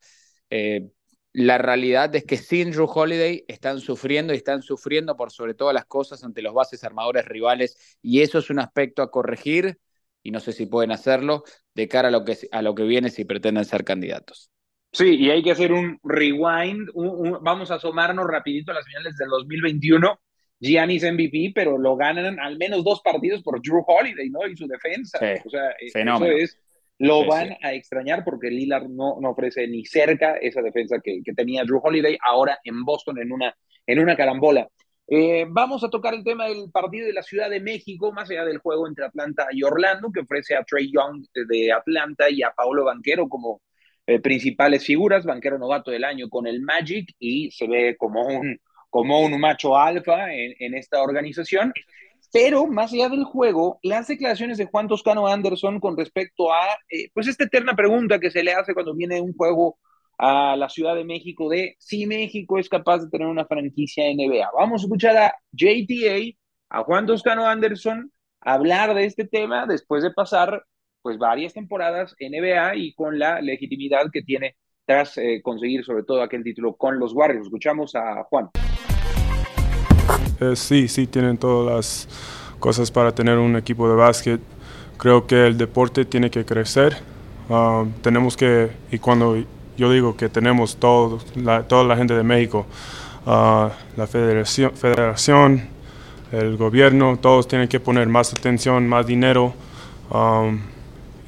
Eh, 0.50 0.90
la 1.32 1.56
realidad 1.56 2.14
es 2.14 2.24
que 2.24 2.36
sin 2.36 2.72
Drew 2.72 2.90
Holiday 2.92 3.44
están 3.48 3.80
sufriendo 3.80 4.34
y 4.34 4.36
están 4.36 4.62
sufriendo 4.62 5.16
por 5.16 5.30
sobre 5.30 5.54
todas 5.54 5.72
las 5.72 5.86
cosas 5.86 6.24
ante 6.24 6.42
los 6.42 6.52
bases 6.52 6.84
armadores 6.84 7.24
rivales. 7.24 7.98
Y 8.02 8.20
eso 8.20 8.38
es 8.38 8.50
un 8.50 8.58
aspecto 8.58 9.02
a 9.02 9.10
corregir, 9.10 9.78
y 10.22 10.30
no 10.30 10.40
sé 10.40 10.52
si 10.52 10.66
pueden 10.66 10.90
hacerlo, 10.90 11.44
de 11.74 11.88
cara 11.88 12.08
a 12.08 12.10
lo 12.10 12.24
que, 12.24 12.36
a 12.50 12.60
lo 12.60 12.74
que 12.74 12.82
viene 12.82 13.10
si 13.10 13.24
pretenden 13.24 13.64
ser 13.64 13.84
candidatos. 13.84 14.50
Sí, 14.92 15.16
y 15.16 15.30
hay 15.30 15.42
que 15.42 15.50
hacer 15.50 15.72
un 15.72 15.98
rewind, 16.02 16.88
vamos 17.42 17.70
a 17.70 17.74
asomarnos 17.74 18.26
rapidito 18.26 18.72
a 18.72 18.74
las 18.74 18.86
finales 18.86 19.16
del 19.16 19.28
2021. 19.28 20.18
Giannis 20.60 21.04
MVP, 21.04 21.52
pero 21.54 21.78
lo 21.78 21.96
ganan 21.96 22.40
al 22.40 22.58
menos 22.58 22.82
dos 22.82 23.00
partidos 23.00 23.42
por 23.42 23.62
Drew 23.62 23.84
Holiday, 23.86 24.28
¿no? 24.30 24.46
Y 24.46 24.56
su 24.56 24.66
defensa. 24.66 25.18
o 25.18 25.50
sea, 25.50 25.70
e, 25.80 25.86
eso 25.86 26.24
es, 26.24 26.58
lo 26.98 27.26
van 27.26 27.56
a 27.62 27.72
extrañar 27.74 28.24
porque 28.24 28.50
Lillard 28.50 28.88
no, 28.88 29.18
no 29.20 29.30
ofrece 29.30 29.68
ni 29.68 29.84
cerca 29.84 30.36
esa 30.36 30.60
defensa 30.60 30.98
que, 31.02 31.20
que, 31.24 31.32
tenía 31.32 31.62
Drew 31.62 31.80
Holiday 31.82 32.18
ahora 32.26 32.58
en 32.64 32.84
Boston 32.84 33.18
en 33.20 33.30
una, 33.30 33.54
en 33.86 34.00
una 34.00 34.16
carambola. 34.16 34.68
Eh, 35.06 35.46
vamos 35.48 35.82
a 35.84 35.88
tocar 35.88 36.12
el 36.12 36.24
tema 36.24 36.48
del 36.48 36.70
partido 36.70 37.06
de 37.06 37.14
la 37.14 37.22
Ciudad 37.22 37.48
de 37.48 37.60
México, 37.60 38.12
más 38.12 38.28
allá 38.30 38.44
del 38.44 38.58
juego 38.58 38.86
entre 38.86 39.06
Atlanta 39.06 39.46
y 39.52 39.62
Orlando, 39.62 40.10
que 40.12 40.20
ofrece 40.20 40.54
a 40.54 40.64
Trey 40.64 40.90
Young 40.92 41.24
de 41.48 41.72
Atlanta 41.72 42.28
y 42.28 42.42
a 42.42 42.50
Paulo 42.50 42.84
Banquero 42.84 43.28
como 43.28 43.62
eh, 44.08 44.20
principales 44.20 44.86
figuras, 44.86 45.26
banquero 45.26 45.58
novato 45.58 45.90
del 45.90 46.02
año 46.02 46.30
con 46.30 46.46
el 46.46 46.62
Magic 46.62 47.14
y 47.18 47.50
se 47.50 47.68
ve 47.68 47.94
como 47.98 48.22
un, 48.26 48.58
como 48.88 49.20
un 49.20 49.38
macho 49.38 49.76
alfa 49.76 50.32
en, 50.32 50.74
esta 50.74 51.02
organización. 51.02 51.74
Pero 52.32 52.66
más 52.66 52.90
allá 52.90 53.10
del 53.10 53.24
juego, 53.24 53.78
las 53.82 54.08
declaraciones 54.08 54.56
de 54.56 54.64
Juan 54.64 54.88
Toscano 54.88 55.28
Anderson 55.28 55.78
con 55.78 55.94
respecto 55.94 56.50
a 56.50 56.68
eh, 56.90 57.10
pues 57.12 57.28
esta 57.28 57.44
eterna 57.44 57.76
pregunta 57.76 58.18
que 58.18 58.30
se 58.30 58.42
le 58.42 58.54
hace 58.54 58.72
cuando 58.72 58.94
viene 58.94 59.20
un 59.20 59.34
juego 59.34 59.78
a 60.16 60.56
la 60.56 60.70
Ciudad 60.70 60.94
de 60.94 61.04
México 61.04 61.50
de 61.50 61.76
si 61.78 62.06
México 62.06 62.58
es 62.58 62.70
capaz 62.70 63.00
de 63.00 63.10
tener 63.10 63.28
una 63.28 63.44
franquicia 63.44 64.04
NBA. 64.04 64.48
Vamos 64.58 64.80
a 64.80 64.84
escuchar 64.86 65.18
a 65.18 65.34
JTA, 65.52 66.34
a 66.70 66.82
Juan 66.82 67.04
Toscano 67.04 67.46
Anderson, 67.46 68.10
hablar 68.40 68.94
de 68.94 69.04
este 69.04 69.26
tema 69.26 69.66
después 69.66 70.02
de 70.02 70.12
pasar 70.12 70.64
pues 71.02 71.18
varias 71.18 71.54
temporadas 71.54 72.14
NBA 72.20 72.76
y 72.76 72.94
con 72.94 73.18
la 73.18 73.40
legitimidad 73.40 74.10
que 74.12 74.22
tiene 74.22 74.56
tras 74.86 75.18
eh, 75.18 75.40
conseguir 75.42 75.84
sobre 75.84 76.02
todo 76.02 76.22
aquel 76.22 76.42
título 76.42 76.74
con 76.74 76.98
los 76.98 77.12
Warriors. 77.12 77.46
Escuchamos 77.46 77.94
a 77.94 78.24
Juan. 78.24 78.48
Eh, 80.40 80.56
sí, 80.56 80.88
sí, 80.88 81.06
tienen 81.06 81.36
todas 81.36 81.74
las 81.74 82.56
cosas 82.58 82.90
para 82.90 83.14
tener 83.14 83.38
un 83.38 83.56
equipo 83.56 83.88
de 83.88 83.96
básquet. 83.96 84.40
Creo 84.96 85.26
que 85.26 85.46
el 85.46 85.58
deporte 85.58 86.04
tiene 86.04 86.30
que 86.30 86.44
crecer. 86.44 86.96
Ah, 87.50 87.84
tenemos 88.02 88.36
que, 88.36 88.70
y 88.90 88.98
cuando 88.98 89.36
yo 89.76 89.92
digo 89.92 90.16
que 90.16 90.28
tenemos 90.28 90.76
todo, 90.76 91.20
la, 91.36 91.66
toda 91.68 91.84
la 91.84 91.96
gente 91.96 92.14
de 92.14 92.22
México, 92.22 92.66
ah, 93.26 93.70
la 93.96 94.06
federación, 94.06 94.72
federación, 94.72 95.68
el 96.32 96.56
gobierno, 96.56 97.18
todos 97.20 97.46
tienen 97.46 97.68
que 97.68 97.80
poner 97.80 98.08
más 98.08 98.32
atención, 98.32 98.88
más 98.88 99.06
dinero. 99.06 99.54
Ah, 100.10 100.50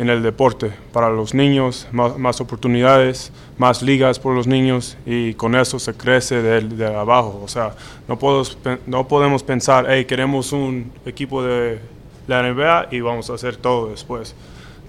en 0.00 0.08
el 0.08 0.22
deporte 0.22 0.72
para 0.94 1.10
los 1.10 1.34
niños, 1.34 1.86
más, 1.92 2.40
oportunidades, 2.40 3.30
más 3.58 3.82
ligas 3.82 4.18
por 4.18 4.34
los 4.34 4.46
niños 4.46 4.96
y 5.04 5.34
con 5.34 5.54
eso 5.54 5.78
se 5.78 5.92
crece 5.92 6.40
de, 6.40 6.62
de 6.62 6.86
abajo. 6.86 7.38
O 7.44 7.48
sea, 7.48 7.74
no, 8.08 8.18
puedo, 8.18 8.42
no 8.86 9.06
podemos 9.06 9.42
pensar, 9.42 9.84
hey, 9.90 10.06
queremos 10.06 10.52
un 10.52 10.90
equipo 11.04 11.42
de 11.42 11.80
la 12.26 12.42
NBA 12.42 12.88
y 12.92 13.00
vamos 13.00 13.28
a 13.28 13.34
hacer 13.34 13.56
todo 13.56 13.90
después. 13.90 14.34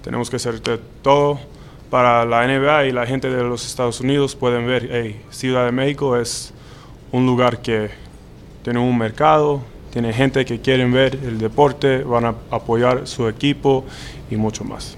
Tenemos 0.02 0.30
que 0.30 0.36
hacer 0.36 0.60
todo 1.02 1.38
para 1.90 2.24
la 2.24 2.46
NBA 2.46 2.86
y 2.86 2.92
la 2.92 3.04
gente 3.04 3.28
de 3.28 3.42
los 3.42 3.66
Estados 3.66 4.00
Unidos 4.00 4.34
pueden 4.34 4.66
ver, 4.66 4.88
hey, 4.90 5.20
Ciudad 5.28 5.66
de 5.66 5.72
México 5.72 6.16
es 6.16 6.54
un 7.10 7.26
lugar 7.26 7.60
que 7.60 7.90
tiene 8.64 8.78
un 8.78 8.96
mercado, 8.96 9.60
tiene 9.92 10.10
gente 10.14 10.46
que 10.46 10.62
quieren 10.62 10.90
ver 10.90 11.16
el 11.16 11.38
deporte, 11.38 12.02
van 12.02 12.24
a 12.24 12.34
apoyar 12.50 13.06
su 13.06 13.28
equipo 13.28 13.84
y 14.30 14.36
mucho 14.36 14.64
más. 14.64 14.96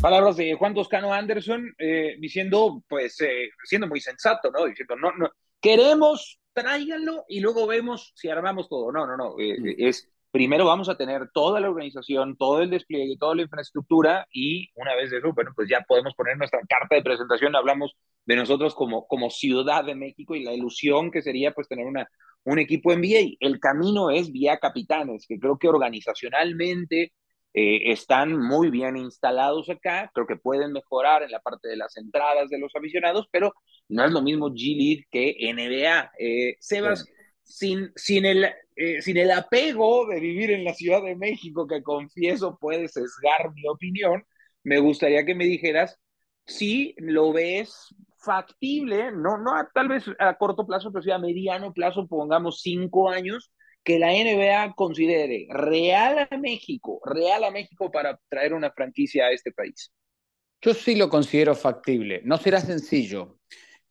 Palabras 0.00 0.36
de 0.36 0.54
Juan 0.54 0.74
Toscano 0.74 1.12
Anderson 1.12 1.74
eh, 1.78 2.16
diciendo, 2.18 2.82
pues, 2.88 3.20
eh, 3.20 3.50
siendo 3.64 3.86
muy 3.86 4.00
sensato, 4.00 4.50
¿no? 4.50 4.64
Diciendo, 4.64 4.96
no, 4.96 5.12
no, 5.12 5.30
queremos, 5.60 6.40
tráiganlo 6.52 7.24
y 7.28 7.40
luego 7.40 7.66
vemos 7.66 8.12
si 8.14 8.28
armamos 8.28 8.68
todo. 8.68 8.90
No, 8.92 9.06
no, 9.06 9.16
no. 9.16 9.34
Eh, 9.38 9.58
mm. 9.58 9.74
es 9.78 10.10
primero 10.30 10.64
vamos 10.64 10.88
a 10.88 10.96
tener 10.96 11.30
toda 11.32 11.60
la 11.60 11.68
organización, 11.68 12.36
todo 12.36 12.62
el 12.62 12.70
despliegue, 12.70 13.16
toda 13.18 13.34
la 13.34 13.42
infraestructura 13.42 14.26
y 14.32 14.70
una 14.74 14.94
vez 14.94 15.10
de 15.10 15.18
eso, 15.18 15.32
bueno, 15.32 15.50
pues 15.54 15.68
ya 15.68 15.80
podemos 15.86 16.14
poner 16.14 16.36
nuestra 16.36 16.60
carta 16.68 16.94
de 16.94 17.02
presentación, 17.02 17.56
hablamos 17.56 17.96
de 18.26 18.36
nosotros 18.36 18.74
como, 18.74 19.06
como 19.06 19.30
Ciudad 19.30 19.84
de 19.84 19.94
México 19.94 20.34
y 20.34 20.44
la 20.44 20.52
ilusión 20.52 21.10
que 21.10 21.22
sería 21.22 21.52
pues 21.52 21.68
tener 21.68 21.86
una, 21.86 22.08
un 22.44 22.58
equipo 22.58 22.92
NBA. 22.92 23.36
El 23.40 23.58
camino 23.58 24.10
es 24.10 24.30
vía 24.30 24.58
capitanes, 24.58 25.26
que 25.26 25.38
creo 25.38 25.58
que 25.58 25.68
organizacionalmente 25.68 27.12
eh, 27.52 27.90
están 27.90 28.36
muy 28.38 28.70
bien 28.70 28.96
instalados 28.96 29.68
acá, 29.70 30.10
creo 30.14 30.26
que 30.26 30.36
pueden 30.36 30.72
mejorar 30.72 31.22
en 31.22 31.32
la 31.32 31.40
parte 31.40 31.68
de 31.68 31.76
las 31.76 31.96
entradas 31.96 32.48
de 32.48 32.58
los 32.58 32.74
aficionados, 32.76 33.26
pero 33.32 33.52
no 33.88 34.04
es 34.04 34.12
lo 34.12 34.22
mismo 34.22 34.50
G 34.50 34.76
League 34.76 35.06
que 35.10 35.36
NBA. 35.52 36.12
Eh, 36.18 36.56
Sebas, 36.60 37.04
sin, 37.42 37.90
sin, 37.96 38.24
el, 38.24 38.44
eh, 38.76 39.02
sin 39.02 39.16
el 39.16 39.32
apego 39.32 40.06
de 40.06 40.20
vivir 40.20 40.52
en 40.52 40.64
la 40.64 40.74
Ciudad 40.74 41.02
de 41.02 41.16
México, 41.16 41.66
que 41.66 41.82
confieso 41.82 42.56
puede 42.60 42.86
sesgar 42.88 43.52
mi 43.54 43.66
opinión, 43.68 44.24
me 44.62 44.78
gustaría 44.78 45.24
que 45.24 45.34
me 45.34 45.44
dijeras 45.44 45.98
si 46.46 46.94
lo 46.98 47.32
ves 47.32 47.94
factible, 48.18 49.10
no, 49.12 49.38
no 49.38 49.52
tal 49.74 49.88
vez 49.88 50.04
a 50.18 50.34
corto 50.36 50.66
plazo, 50.66 50.92
pero 50.92 51.02
sí 51.02 51.10
a 51.10 51.18
mediano 51.18 51.72
plazo, 51.72 52.06
pongamos 52.06 52.60
cinco 52.60 53.08
años, 53.08 53.50
que 53.84 53.98
la 53.98 54.14
NBA 54.14 54.74
considere 54.74 55.46
real 55.50 56.28
a 56.30 56.36
México, 56.36 57.00
real 57.04 57.44
a 57.44 57.50
México 57.50 57.90
para 57.90 58.20
traer 58.28 58.54
una 58.54 58.70
franquicia 58.70 59.26
a 59.26 59.32
este 59.32 59.52
país? 59.52 59.92
Yo 60.60 60.74
sí 60.74 60.94
lo 60.94 61.08
considero 61.08 61.54
factible. 61.54 62.20
No 62.24 62.36
será 62.36 62.60
sencillo, 62.60 63.38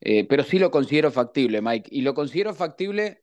eh, 0.02 0.26
pero 0.28 0.44
sí 0.44 0.60
lo 0.60 0.70
considero 0.70 1.12
factible, 1.12 1.62
Mike. 1.62 1.90
Y 1.92 2.02
lo 2.02 2.14
considero 2.14 2.54
factible 2.54 3.22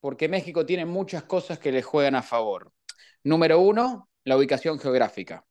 porque 0.00 0.28
México 0.28 0.64
tiene 0.64 0.86
muchas 0.86 1.24
cosas 1.24 1.58
que 1.58 1.72
le 1.72 1.82
juegan 1.82 2.14
a 2.14 2.22
favor. 2.22 2.72
Número 3.24 3.60
uno, 3.60 4.08
la 4.24 4.36
ubicación 4.36 4.78
geográfica. 4.78 5.44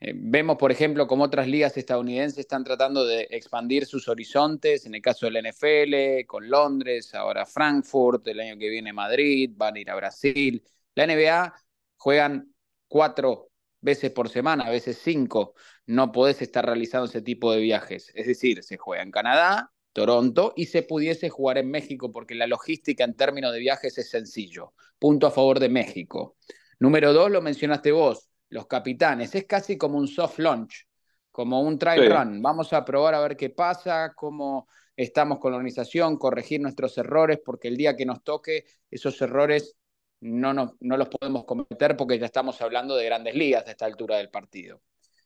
Eh, 0.00 0.14
vemos, 0.16 0.56
por 0.56 0.72
ejemplo, 0.72 1.06
como 1.06 1.24
otras 1.24 1.46
ligas 1.46 1.76
estadounidenses 1.76 2.38
están 2.38 2.64
tratando 2.64 3.04
de 3.04 3.28
expandir 3.30 3.84
sus 3.84 4.08
horizontes, 4.08 4.86
en 4.86 4.94
el 4.94 5.02
caso 5.02 5.26
del 5.26 5.36
NFL, 5.36 6.26
con 6.26 6.48
Londres, 6.48 7.14
ahora 7.14 7.44
Frankfurt, 7.44 8.26
el 8.28 8.40
año 8.40 8.58
que 8.58 8.70
viene 8.70 8.92
Madrid, 8.94 9.52
van 9.54 9.76
a 9.76 9.80
ir 9.80 9.90
a 9.90 9.96
Brasil. 9.96 10.64
La 10.94 11.06
NBA 11.06 11.54
juegan 11.96 12.54
cuatro 12.88 13.50
veces 13.80 14.10
por 14.10 14.28
semana, 14.30 14.64
a 14.64 14.70
veces 14.70 14.98
cinco. 15.02 15.54
No 15.86 16.12
podés 16.12 16.40
estar 16.42 16.64
realizando 16.64 17.06
ese 17.06 17.20
tipo 17.22 17.52
de 17.52 17.60
viajes. 17.60 18.10
Es 18.14 18.26
decir, 18.26 18.62
se 18.62 18.78
juega 18.78 19.02
en 19.02 19.10
Canadá, 19.10 19.72
Toronto 19.92 20.52
y 20.56 20.66
se 20.66 20.82
pudiese 20.82 21.28
jugar 21.28 21.58
en 21.58 21.70
México 21.70 22.12
porque 22.12 22.34
la 22.34 22.46
logística 22.46 23.04
en 23.04 23.16
términos 23.16 23.52
de 23.52 23.58
viajes 23.58 23.98
es 23.98 24.08
sencillo. 24.10 24.72
Punto 24.98 25.26
a 25.26 25.30
favor 25.30 25.60
de 25.60 25.68
México. 25.68 26.36
Número 26.78 27.12
dos, 27.12 27.30
lo 27.30 27.42
mencionaste 27.42 27.92
vos, 27.92 28.29
los 28.50 28.66
capitanes. 28.66 29.34
Es 29.34 29.46
casi 29.46 29.78
como 29.78 29.98
un 29.98 30.06
soft 30.06 30.38
launch, 30.38 30.86
como 31.30 31.62
un 31.62 31.78
trial 31.78 32.10
run. 32.10 32.42
Vamos 32.42 32.72
a 32.72 32.84
probar 32.84 33.14
a 33.14 33.20
ver 33.20 33.36
qué 33.36 33.50
pasa, 33.50 34.12
cómo 34.14 34.68
estamos 34.96 35.38
con 35.38 35.52
la 35.52 35.56
organización, 35.56 36.18
corregir 36.18 36.60
nuestros 36.60 36.98
errores, 36.98 37.40
porque 37.44 37.68
el 37.68 37.76
día 37.76 37.96
que 37.96 38.04
nos 38.04 38.22
toque, 38.22 38.66
esos 38.90 39.20
errores 39.22 39.76
no, 40.20 40.52
no, 40.52 40.76
no 40.80 40.96
los 40.96 41.08
podemos 41.08 41.44
cometer 41.44 41.96
porque 41.96 42.18
ya 42.18 42.26
estamos 42.26 42.60
hablando 42.60 42.96
de 42.96 43.06
grandes 43.06 43.34
ligas 43.34 43.66
a 43.66 43.70
esta 43.70 43.86
altura 43.86 44.18
del 44.18 44.28
partido. 44.28 44.82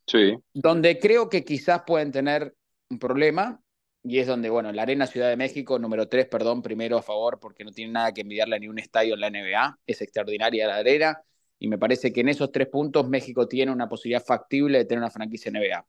Sí. 0.06 0.36
Donde 0.52 0.98
creo 0.98 1.28
que 1.28 1.44
quizás 1.44 1.82
pueden 1.86 2.12
tener 2.12 2.54
un 2.90 2.98
problema, 2.98 3.60
y 4.02 4.18
es 4.18 4.26
donde, 4.26 4.50
bueno, 4.50 4.70
la 4.70 4.82
Arena 4.82 5.06
Ciudad 5.06 5.30
de 5.30 5.36
México, 5.36 5.78
número 5.78 6.08
3, 6.08 6.26
perdón, 6.26 6.60
primero 6.60 6.98
a 6.98 7.02
favor, 7.02 7.40
porque 7.40 7.64
no 7.64 7.72
tiene 7.72 7.92
nada 7.92 8.12
que 8.12 8.20
envidiarle 8.20 8.60
ni 8.60 8.68
un 8.68 8.78
estadio 8.78 9.14
en 9.14 9.20
la 9.20 9.30
NBA, 9.30 9.78
es 9.86 10.02
extraordinaria 10.02 10.68
la 10.68 10.76
arena, 10.76 11.22
y 11.58 11.68
me 11.68 11.78
parece 11.78 12.12
que 12.12 12.20
en 12.20 12.28
esos 12.28 12.52
tres 12.52 12.68
puntos 12.68 13.08
México 13.08 13.48
tiene 13.48 13.72
una 13.72 13.88
posibilidad 13.88 14.24
factible 14.24 14.78
de 14.78 14.84
tener 14.84 15.00
una 15.02 15.10
franquicia 15.10 15.50
NBA. 15.50 15.86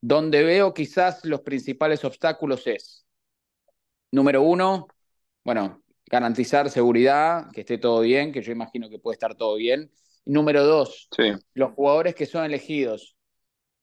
Donde 0.00 0.44
veo 0.44 0.72
quizás 0.72 1.24
los 1.24 1.40
principales 1.40 2.04
obstáculos 2.04 2.66
es, 2.66 3.04
número 4.12 4.42
uno, 4.42 4.86
bueno, 5.44 5.82
garantizar 6.06 6.70
seguridad, 6.70 7.50
que 7.52 7.60
esté 7.60 7.78
todo 7.78 8.00
bien, 8.00 8.32
que 8.32 8.42
yo 8.42 8.52
imagino 8.52 8.88
que 8.88 8.98
puede 8.98 9.14
estar 9.14 9.34
todo 9.34 9.56
bien. 9.56 9.90
Número 10.24 10.64
dos, 10.64 11.08
los 11.54 11.72
jugadores 11.72 12.14
que 12.14 12.26
son 12.26 12.44
elegidos. 12.44 13.16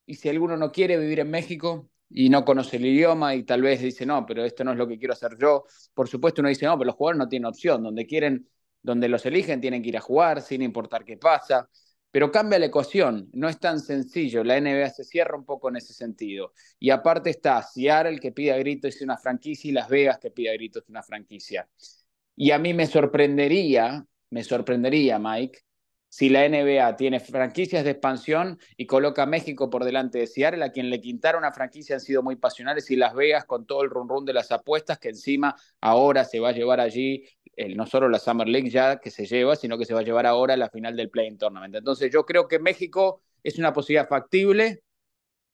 Y 0.06 0.16
si 0.16 0.30
alguno 0.30 0.58
no 0.58 0.72
quiere 0.72 0.98
vivir 0.98 1.20
en 1.20 1.32
México 1.32 1.90
y 2.10 2.30
no 2.30 2.46
conoce 2.46 2.78
el 2.78 2.86
idioma 2.86 3.34
y 3.36 3.44
tal 3.44 3.62
vez 3.62 3.82
dice, 3.82 4.06
no, 4.06 4.26
pero 4.26 4.46
esto 4.46 4.64
no 4.64 4.72
es 4.72 4.78
lo 4.78 4.88
que 4.88 5.00
quiero 5.00 5.14
hacer 5.14 5.38
yo, 5.40 5.66
por 5.94 6.08
supuesto 6.08 6.42
uno 6.42 6.50
dice, 6.50 6.66
no, 6.66 6.78
pero 6.78 6.86
los 6.86 6.96
jugadores 6.96 7.18
no 7.18 7.28
tienen 7.28 7.48
opción, 7.48 7.82
donde 7.82 8.06
quieren 8.06 8.48
donde 8.86 9.10
los 9.10 9.26
eligen 9.26 9.60
tienen 9.60 9.82
que 9.82 9.90
ir 9.90 9.98
a 9.98 10.02
jugar 10.02 10.42
sin 10.42 10.62
importar 10.62 11.04
qué 11.04 11.18
pasa, 11.18 11.68
pero 12.12 12.32
cambia 12.32 12.60
la 12.60 12.68
ecuación, 12.68 13.30
no 13.34 13.50
es 13.50 13.60
tan 13.60 13.80
sencillo, 13.80 14.44
la 14.44 14.58
NBA 14.58 14.90
se 14.92 15.04
cierra 15.04 15.36
un 15.36 15.44
poco 15.44 15.70
en 15.70 15.78
ese 15.78 15.94
sentido. 15.94 16.54
Y 16.80 16.92
aparte 16.92 17.32
está 17.32 17.62
Seattle 17.62 18.20
que 18.20 18.32
pide 18.32 18.54
a 18.54 18.58
gritos 18.58 19.02
una 19.02 19.18
franquicia 19.18 19.70
y 19.70 19.74
Las 19.74 19.90
Vegas 19.90 20.20
que 20.20 20.32
pide 20.32 20.52
a 20.52 20.54
gritos 20.54 20.88
una 20.88 21.04
franquicia. 21.04 21.68
Y 22.36 22.52
a 22.52 22.60
mí 22.60 22.74
me 22.74 22.86
sorprendería, 22.86 24.06
me 24.30 24.44
sorprendería, 24.44 25.20
Mike, 25.20 25.60
si 26.08 26.30
la 26.30 26.48
NBA 26.48 26.96
tiene 26.96 27.20
franquicias 27.20 27.84
de 27.84 27.90
expansión 27.90 28.58
y 28.78 28.86
coloca 28.86 29.24
a 29.24 29.26
México 29.26 29.70
por 29.70 29.84
delante 29.84 30.20
de 30.20 30.28
Seattle, 30.28 30.64
a 30.64 30.72
quien 30.72 30.90
le 30.90 31.02
quintaron 31.02 31.40
una 31.40 31.52
franquicia 31.52 31.96
han 31.96 32.02
sido 32.02 32.24
muy 32.24 32.38
pasionales, 32.38 32.90
y 32.90 32.96
Las 32.96 33.14
Vegas 33.14 33.44
con 33.44 33.66
todo 33.66 33.84
el 33.84 33.90
run 33.90 34.08
run 34.08 34.24
de 34.24 34.32
las 34.32 34.54
apuestas, 34.54 34.98
que 35.00 35.10
encima 35.10 35.54
ahora 35.82 36.24
se 36.24 36.40
va 36.40 36.50
a 36.50 36.54
llevar 36.54 36.80
allí, 36.80 37.26
no 37.76 37.86
solo 37.86 38.10
la 38.10 38.20
Summer 38.20 38.48
League 38.48 38.70
ya 38.70 39.00
que 39.00 39.12
se 39.12 39.26
lleva, 39.26 39.56
sino 39.56 39.78
que 39.78 39.86
se 39.86 39.94
va 39.94 40.02
a 40.02 40.04
llevar 40.04 40.26
ahora 40.26 40.58
la 40.58 40.70
final 40.70 40.96
del 40.96 41.10
Play-in 41.10 41.38
Tournament. 41.38 41.76
Entonces 41.76 42.12
yo 42.12 42.26
creo 42.26 42.48
que 42.48 42.60
México 42.60 43.22
es 43.44 43.58
una 43.58 43.74
posibilidad 43.74 44.08
factible, 44.08 44.84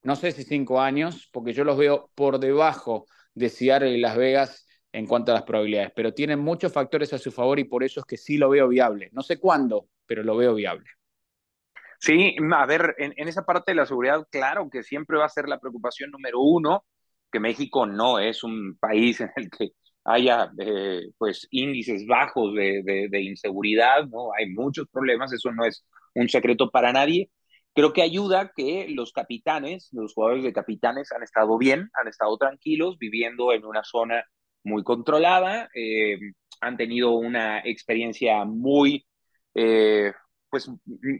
no 0.04 0.16
sé 0.16 0.32
si 0.32 0.44
cinco 0.44 0.82
años, 0.82 1.30
porque 1.32 1.54
yo 1.54 1.64
los 1.64 1.78
veo 1.78 2.10
por 2.16 2.40
debajo 2.40 3.06
de 3.34 3.50
Seattle 3.50 3.92
y 3.92 4.00
Las 4.00 4.18
Vegas 4.18 4.68
en 4.92 5.06
cuanto 5.06 5.32
a 5.32 5.36
las 5.36 5.44
probabilidades, 5.44 5.92
pero 5.96 6.14
tienen 6.14 6.40
muchos 6.40 6.74
factores 6.74 7.14
a 7.14 7.18
su 7.18 7.32
favor 7.32 7.60
y 7.60 7.64
por 7.64 7.84
eso 7.84 8.02
es 8.02 8.06
que 8.06 8.18
sí 8.18 8.38
lo 8.38 8.50
veo 8.50 8.68
viable. 8.68 9.10
No 9.14 9.22
sé 9.22 9.40
cuándo, 9.40 9.88
pero 10.06 10.24
lo 10.24 10.36
veo 10.36 10.54
viable. 10.54 10.90
Sí, 12.00 12.36
a 12.54 12.66
ver, 12.66 12.96
en, 12.98 13.28
esa 13.28 13.46
parte 13.46 13.72
de 13.72 13.76
la 13.76 13.86
seguridad, 13.86 14.28
claro 14.32 14.70
que 14.70 14.82
siempre 14.82 15.18
va 15.18 15.26
a 15.26 15.30
ser 15.30 15.48
la 15.48 15.60
preocupación 15.60 16.10
número 16.10 16.40
uno, 16.42 16.84
que 17.32 17.40
México 17.40 17.86
no 17.86 18.20
es 18.20 18.44
un 18.44 18.76
país 18.78 19.22
en 19.22 19.32
el 19.36 19.50
que 19.52 19.70
haya 20.04 20.52
eh, 20.60 21.10
pues 21.18 21.48
índices 21.52 22.06
bajos 22.08 22.54
de, 22.56 23.08
de, 23.10 23.22
inseguridad, 23.22 24.08
¿no? 24.08 24.34
Hay 24.34 24.50
muchos 24.50 24.88
problemas, 24.92 25.32
eso 25.34 25.52
no 25.52 25.66
es 25.66 25.86
un 26.16 26.30
secreto 26.30 26.70
para 26.72 26.92
nadie. 26.92 27.30
Creo 27.74 27.94
que 27.94 28.02
ayuda 28.02 28.52
que 28.56 28.88
los 28.90 29.14
capitanes, 29.14 29.90
los 29.94 30.14
jugadores 30.14 30.44
de 30.44 30.54
capitanes 30.54 31.12
han 31.12 31.24
estado 31.24 31.58
bien, 31.58 31.90
han 31.94 32.08
estado 32.08 32.38
tranquilos, 32.38 32.98
viviendo 32.98 33.54
en 33.54 33.66
una 33.66 33.84
zona 33.84 34.26
muy 34.64 34.84
controlada, 34.84 35.70
eh, 35.74 36.18
han 36.60 36.78
tenido 36.78 37.12
una 37.12 37.60
experiencia 37.60 38.46
muy, 38.46 39.06
eh, 39.56 40.12
pues, 40.52 40.70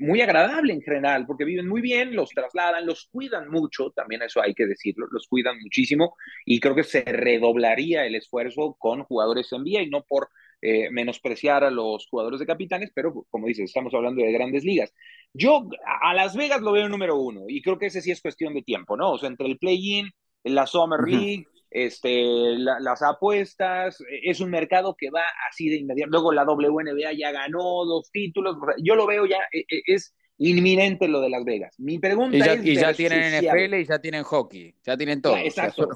muy 0.02 0.22
agradable 0.22 0.74
en 0.74 0.82
general, 0.82 1.26
porque 1.26 1.46
viven 1.46 1.68
muy 1.68 1.80
bien, 1.82 2.14
los 2.16 2.30
trasladan, 2.32 2.86
los 2.86 3.08
cuidan 3.12 3.50
mucho, 3.50 3.92
también 3.92 4.22
eso 4.22 4.42
hay 4.42 4.54
que 4.54 4.68
decirlo, 4.68 5.08
los 5.10 5.28
cuidan 5.28 5.58
muchísimo, 5.62 6.16
y 6.46 6.60
creo 6.60 6.76
que 6.76 6.84
se 6.84 7.02
redoblaría 7.02 8.06
el 8.06 8.16
esfuerzo 8.16 8.76
con 8.78 9.04
jugadores 9.04 9.52
en 9.54 9.64
vía 9.64 9.82
y 9.82 9.90
no 9.90 10.04
por 10.04 10.30
eh, 10.62 10.92
menospreciar 10.92 11.64
a 11.64 11.72
los 11.72 12.08
jugadores 12.08 12.42
de 12.42 12.46
capitanes, 12.46 12.92
pero 12.94 13.26
como 13.30 13.48
dices, 13.48 13.64
estamos 13.64 13.94
hablando 13.94 14.22
de 14.22 14.34
grandes 14.34 14.66
ligas. 14.66 14.94
Yo 15.34 15.68
a 16.02 16.14
Las 16.14 16.36
Vegas 16.36 16.62
lo 16.62 16.74
veo 16.74 16.90
número 16.90 17.16
uno, 17.16 17.46
y 17.48 17.62
creo 17.62 17.80
que 17.80 17.86
ese 17.86 18.02
sí 18.02 18.12
es 18.12 18.22
cuestión 18.22 18.54
de 18.54 18.64
tiempo, 18.64 18.98
¿no? 18.98 19.14
O 19.14 19.18
sea, 19.18 19.30
entre 19.30 19.48
el 19.48 19.58
play-in, 19.58 20.12
la 20.44 20.68
Summer 20.68 21.00
League, 21.08 21.46
este, 21.72 22.26
las 22.58 23.02
apuestas, 23.02 24.04
es 24.24 24.42
un 24.42 24.50
mercado 24.50 24.96
que 24.98 25.10
va 25.10 25.24
así 25.50 25.70
de 25.70 25.78
inmediato. 25.78 26.12
Luego 26.12 26.34
la 26.34 26.44
WNBA 26.44 27.14
ya 27.18 27.32
ganó 27.32 27.86
dos 27.86 28.12
títulos, 28.12 28.58
yo 28.84 28.96
lo 28.96 29.08
veo 29.08 29.26
ya, 29.26 29.40
e, 29.54 29.60
e, 29.60 29.82
es 29.86 30.14
inminente 30.38 31.08
lo 31.08 31.22
de 31.22 31.30
Las 31.30 31.46
Vegas. 31.46 31.74
Mi 31.80 31.98
pregunta 31.98 32.36
y 32.36 32.40
ya, 32.42 32.54
es... 32.54 32.66
Y 32.66 32.76
ya 32.76 32.94
tienen 32.94 33.40
NFL 33.40 33.76
y 33.76 33.86
ya 33.86 34.00
tienen 34.00 34.24
hockey, 34.24 34.76
ya 34.84 34.98
tienen 34.98 35.22
todo. 35.22 35.38
exacto, 35.38 35.88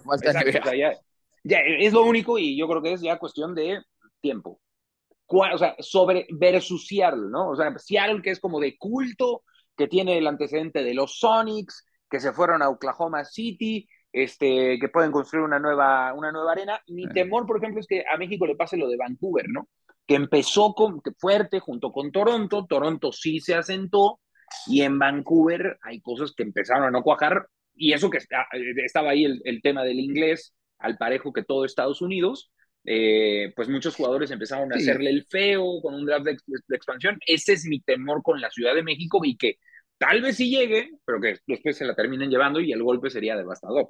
ya, 1.44 1.60
es 1.60 1.94
lo 1.94 2.04
único 2.04 2.40
y 2.40 2.58
yo 2.58 2.68
creo 2.68 2.82
que 2.82 2.94
es 2.94 3.02
ya 3.02 3.20
cuestión 3.20 3.54
de 3.54 3.80
tiempo. 4.22 4.62
O 5.28 5.58
sea, 5.58 5.76
sobre 5.80 6.26
versus 6.30 6.88
Seattle, 6.88 7.30
¿no? 7.30 7.50
O 7.50 7.56
sea, 7.56 7.78
Seattle 7.78 8.22
que 8.22 8.30
es 8.30 8.40
como 8.40 8.60
de 8.62 8.78
culto, 8.78 9.44
que 9.76 9.88
tiene 9.88 10.18
el 10.18 10.28
antecedente 10.28 10.84
de 10.84 10.94
los 10.94 11.20
Sonics, 11.20 11.86
que 12.10 12.20
se 12.20 12.32
fueron 12.32 12.62
a 12.62 12.70
Oklahoma 12.70 13.26
City, 13.26 13.88
este, 14.15 14.80
que 14.80 14.88
pueden 14.88 15.12
construir 15.12 15.43
una 15.43 15.60
nueva, 15.60 16.13
una 16.13 16.32
nueva 16.32 16.54
arena. 16.54 16.82
Mi 16.88 17.06
temor, 17.10 17.45
por 17.45 17.58
ejemplo, 17.58 17.82
es 17.82 17.86
que 17.86 18.06
a 18.10 18.17
México 18.17 18.47
le 18.47 18.56
pase 18.56 18.78
lo 18.78 18.88
de 18.88 18.95
Vancouver, 18.95 19.49
¿no? 19.49 19.67
Que 20.08 20.15
empezó 20.15 20.73
con, 20.73 21.01
fuerte 21.17 21.60
junto 21.60 21.91
con 21.91 22.13
Toronto, 22.13 22.65
Toronto 22.65 23.12
sí 23.12 23.41
se 23.41 23.56
asentó, 23.56 24.21
y 24.67 24.84
en 24.84 24.97
Vancouver 24.97 25.78
hay 25.82 25.99
cosas 25.99 26.32
que 26.34 26.43
empezaron 26.43 26.86
a 26.86 26.91
no 26.91 27.04
cuajar, 27.04 27.47
y 27.75 27.91
eso 27.91 28.10
que 28.10 28.19
estaba 28.19 29.10
ahí 29.10 29.25
el, 29.25 29.41
el 29.43 29.62
tema 29.62 29.84
del 29.84 29.99
inglés, 29.99 30.56
al 30.80 30.95
parejo 30.95 31.34
que 31.34 31.43
todo 31.43 31.65
Estados 31.65 32.01
Unidos, 32.01 32.54
eh, 32.86 33.51
pues 33.54 33.67
muchos 33.67 33.97
jugadores 33.97 34.32
empezaron 34.32 34.71
a 34.71 34.78
hacerle 34.78 35.10
el 35.10 35.25
feo 35.25 35.82
con 35.82 35.93
un 35.93 36.06
draft 36.06 36.25
de, 36.25 36.38
de, 36.47 36.75
expansión. 36.75 37.17
Ese 37.25 37.51
es 37.51 37.65
mi 37.65 37.82
temor 37.82 38.21
con 38.23 38.39
la 38.39 38.49
Ciudad 38.49 38.75
de 38.75 38.84
México 38.84 39.19
y 39.25 39.36
que 39.36 39.58
tal 39.97 40.21
vez 40.21 40.38
sí 40.38 40.49
llegue, 40.49 40.91
pero 41.04 41.19
que 41.19 41.36
después 41.47 41.75
se 41.75 41.86
la 41.86 41.95
terminen 41.95 42.30
llevando 42.30 42.62
y 42.62 42.71
el 42.71 42.82
golpe 42.82 43.10
sería 43.10 43.36
devastador. 43.36 43.89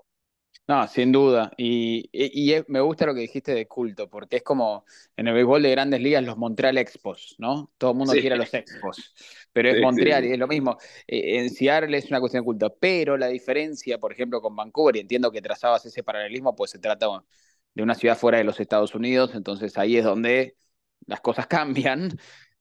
No, 0.68 0.88
sin 0.88 1.12
duda. 1.12 1.52
Y, 1.58 2.10
y, 2.12 2.56
me 2.68 2.82
gusta 2.82 3.06
lo 3.06 3.14
que 3.14 3.22
dijiste 3.22 3.54
de 3.54 3.68
culto, 3.68 4.10
porque 4.10 4.38
es 4.38 4.44
como 4.44 4.84
en 5.16 5.28
el 5.28 5.36
béisbol 5.36 5.62
de 5.62 5.72
grandes 5.72 6.02
ligas 6.02 6.24
los 6.24 6.38
Montreal 6.38 6.78
Expos, 6.80 7.36
¿no? 7.38 7.72
Todo 7.78 7.92
el 7.92 7.98
mundo 7.98 8.14
quiere 8.14 8.34
a 8.34 8.38
los 8.38 8.54
Expos, 8.54 9.14
pero 9.54 9.70
es 9.70 9.80
Montreal 9.80 10.26
y 10.26 10.32
es 10.32 10.40
lo 10.40 10.48
mismo. 10.48 10.78
Eh, 11.06 11.40
en 11.40 11.52
Seattle 11.52 11.96
es 11.96 12.10
una 12.10 12.20
cuestión 12.20 12.42
de 12.42 12.46
culto, 12.46 12.76
pero 12.80 13.16
la 13.16 13.28
diferencia, 13.28 14.00
por 14.00 14.12
ejemplo, 14.12 14.42
con 14.42 14.56
Vancouver, 14.56 14.96
y 14.96 15.00
entiendo 15.02 15.32
que 15.32 15.42
trazabas 15.42 15.86
ese 15.86 16.02
paralelismo, 16.02 16.56
pues 16.56 16.72
se 16.72 16.80
trata 16.80 17.08
de 17.76 17.84
una 17.84 17.94
ciudad 17.94 18.18
fuera 18.18 18.40
de 18.40 18.44
los 18.44 18.60
Estados 18.60 18.96
Unidos, 18.96 19.36
entonces 19.36 19.78
ahí 19.78 19.98
es 19.98 20.04
donde 20.04 20.56
las 21.06 21.22
cosas 21.22 21.46
cambian 21.48 22.10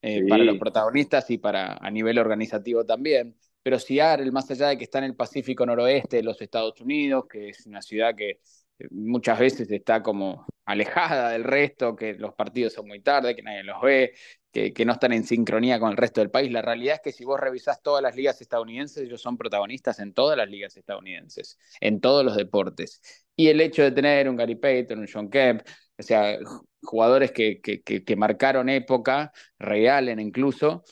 eh, 0.03 0.27
para 0.29 0.45
los 0.45 0.59
protagonistas 0.59 1.31
y 1.31 1.39
para 1.39 1.79
a 1.81 1.91
nivel 1.91 2.19
organizativo 2.19 2.85
también 2.85 3.35
pero 3.65 3.79
Seattle, 3.79 4.31
más 4.31 4.51
allá 4.51 4.69
de 4.69 4.79
que 4.79 4.85
está 4.85 4.99
en 4.99 5.05
el 5.05 5.17
Pacífico 5.17 5.65
noroeste 5.65 6.19
de 6.19 6.23
los 6.23 6.41
Estados 6.43 6.79
Unidos, 6.83 7.25
que 7.29 7.49
es 7.49 7.67
una 7.67 7.81
ciudad 7.81 8.15
que 8.15 8.41
eh, 8.79 8.89
muchas 8.91 9.39
veces 9.39 9.71
está 9.71 10.03
como 10.03 10.47
alejada 10.67 11.31
del 11.31 11.45
resto, 11.45 11.97
que 11.97 12.13
los 12.13 12.35
partidos 12.35 12.75
son 12.75 12.87
muy 12.87 13.01
tarde, 13.01 13.35
que 13.35 13.43
nadie 13.43 13.63
los 13.63 13.81
ve, 13.81 14.13
que, 14.53 14.75
que, 14.75 14.85
no 14.85 14.93
están 14.93 15.15
en 15.15 15.25
sincronía 15.25 15.81
con 15.81 15.91
el 15.93 15.97
resto 15.97 16.21
del 16.21 16.31
país. 16.31 16.53
La 16.53 16.61
realidad 16.61 16.97
es 16.97 17.01
que 17.01 17.13
si 17.13 17.25
vos 17.25 17.41
revisás 17.41 17.83
todas 17.83 18.03
las 18.03 18.15
ligas 18.15 18.39
estadounidenses, 18.43 19.03
ellos 19.05 19.23
son 19.23 19.39
protagonistas 19.39 19.99
en 19.99 20.13
todas 20.13 20.37
las 20.37 20.49
ligas 20.51 20.77
estadounidenses, 20.77 21.59
en 21.81 22.03
todos 22.03 22.23
los 22.23 22.37
deportes. 22.37 23.01
Y 23.35 23.49
el 23.49 23.63
hecho 23.63 23.83
de 23.83 23.93
tener 23.93 24.29
un 24.29 24.37
Gary 24.37 24.57
Payton, 24.57 24.99
un 24.99 25.09
John 25.11 25.31
Kemp, 25.31 25.63
o 25.99 26.03
sea, 26.03 26.39
jugadores 26.83 27.33
que, 27.33 27.63
que, 27.63 27.83
que 27.83 28.17
marcaron 28.17 28.69
época, 28.69 29.33
realen 29.59 30.21
incluso, 30.21 30.85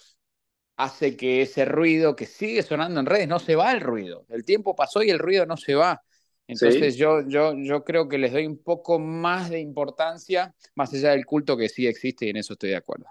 hace 0.76 1.16
que 1.16 1.42
ese 1.42 1.64
ruido 1.64 2.16
que 2.16 2.26
sigue 2.26 2.62
sonando 2.62 3.00
en 3.00 3.06
redes 3.06 3.28
no 3.28 3.38
se 3.38 3.56
va 3.56 3.72
el 3.72 3.80
ruido. 3.80 4.24
El 4.28 4.44
tiempo 4.44 4.74
pasó 4.74 5.02
y 5.02 5.11
el 5.11 5.18
ruido 5.18 5.46
no 5.46 5.56
se 5.56 5.74
va. 5.74 6.02
Entonces 6.46 6.96
yo, 6.96 7.26
yo, 7.26 7.54
yo 7.56 7.85
creo 7.85 8.08
que 8.08 8.18
les 8.18 8.32
doy 8.32 8.46
un 8.46 8.62
poco 8.62 8.98
más 8.98 9.50
de 9.50 9.61
importancia, 9.61 10.54
más 10.74 10.92
allá 10.92 11.11
del 11.11 11.24
culto 11.24 11.56
que 11.56 11.68
sí 11.68 11.87
existe 11.87 12.26
y 12.26 12.30
en 12.30 12.37
eso 12.38 12.54
estoy 12.54 12.70
de 12.70 12.76
acuerdo. 12.76 13.06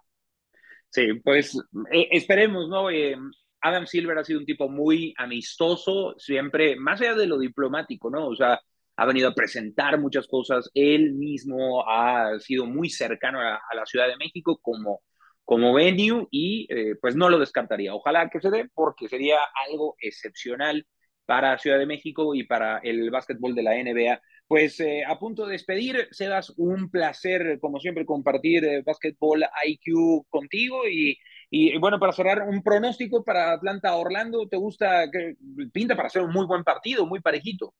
Sí, 0.89 1.13
pues 1.24 1.58
eh, 1.91 2.10
esperemos, 2.12 2.67
¿no? 2.67 2.89
Eh, 2.89 3.15
Adam 3.62 3.86
Silver 3.86 4.17
ha 4.17 4.24
sido 4.24 4.39
un 4.39 4.45
tipo 4.45 4.67
muy 4.67 5.13
amistoso, 5.17 6.15
siempre, 6.17 6.76
más 6.76 7.00
allá 7.00 7.15
de 7.15 7.28
lo 7.28 7.39
diplomático, 7.39 8.10
¿no? 8.10 8.28
O 8.28 8.36
sea, 8.36 8.60
ha 8.97 9.06
venido 9.06 9.30
a 9.30 9.34
presentar 9.34 9.97
muchas 10.00 10.28
cosas, 10.28 10.69
él 10.74 11.13
mismo 11.13 11.88
ha 11.88 12.38
sido 12.39 12.65
muy 12.65 12.89
cercano 12.89 13.39
a, 13.39 13.56
a 13.56 13.76
la 13.76 13.86
Ciudad 13.86 14.08
de 14.08 14.17
México 14.17 14.60
como 14.62 15.02
como 15.45 15.73
venue 15.73 16.27
y 16.32 16.67
eh, 16.69 16.95
pues 17.01 17.15
no 17.15 17.30
lo 17.30 17.39
descartaría. 17.39 17.93
Ojalá 17.93 18.30
que 18.30 18.39
se 18.39 18.49
dé 18.49 18.69
porque 18.73 19.08
sería 19.10 19.38
algo 19.69 19.95
excepcional 19.99 20.86
para 21.25 21.58
Ciudad 21.58 21.80
de 21.80 21.86
México 21.86 22.36
y 22.36 22.43
para 22.43 22.80
el 22.80 23.10
básquetbol 23.12 23.56
de 23.56 23.63
la 23.63 23.75
NBA. 23.75 24.21
Pues 24.47 24.80
eh, 24.82 25.04
a 25.06 25.17
punto 25.17 25.45
de 25.45 25.54
despedir, 25.54 26.10
Sebas, 26.12 26.54
un 26.58 26.89
placer 26.89 27.58
como 27.62 27.80
siempre 27.80 28.06
compartir 28.06 28.65
eh, 28.65 28.84
básquetbol 28.86 29.45
IQ 29.65 30.25
contigo 30.30 30.88
y, 30.89 31.17
y, 31.49 31.77
bueno, 31.77 31.99
para 31.99 32.12
cerrar, 32.12 32.41
un 32.47 32.62
pronóstico 32.62 33.23
para 33.23 33.54
Atlanta 33.54 33.95
Orlando, 33.95 34.47
¿te 34.49 34.58
gusta? 34.58 35.10
Que 35.10 35.36
pinta 35.71 35.95
para 35.95 36.10
ser 36.10 36.23
un 36.23 36.34
muy 36.34 36.45
buen 36.45 36.63
partido, 36.65 37.06
muy 37.06 37.21
parejito. 37.21 37.73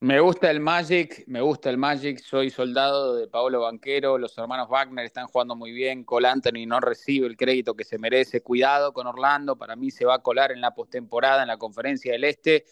Me 0.00 0.20
gusta 0.20 0.48
el 0.48 0.60
Magic, 0.60 1.24
me 1.26 1.40
gusta 1.40 1.70
el 1.70 1.76
Magic, 1.76 2.20
soy 2.20 2.50
soldado 2.50 3.16
de 3.16 3.26
Paolo 3.26 3.62
Banquero, 3.62 4.16
los 4.16 4.38
hermanos 4.38 4.68
Wagner 4.68 5.04
están 5.04 5.26
jugando 5.26 5.56
muy 5.56 5.72
bien, 5.72 6.04
Cole 6.04 6.28
Anthony 6.28 6.66
no 6.68 6.78
recibe 6.78 7.26
el 7.26 7.36
crédito 7.36 7.74
que 7.74 7.82
se 7.82 7.98
merece, 7.98 8.40
cuidado 8.40 8.92
con 8.92 9.08
Orlando, 9.08 9.58
para 9.58 9.74
mí 9.74 9.90
se 9.90 10.04
va 10.04 10.14
a 10.14 10.18
colar 10.20 10.52
en 10.52 10.60
la 10.60 10.72
postemporada, 10.72 11.42
en 11.42 11.48
la 11.48 11.56
conferencia 11.56 12.12
del 12.12 12.22
Este. 12.22 12.64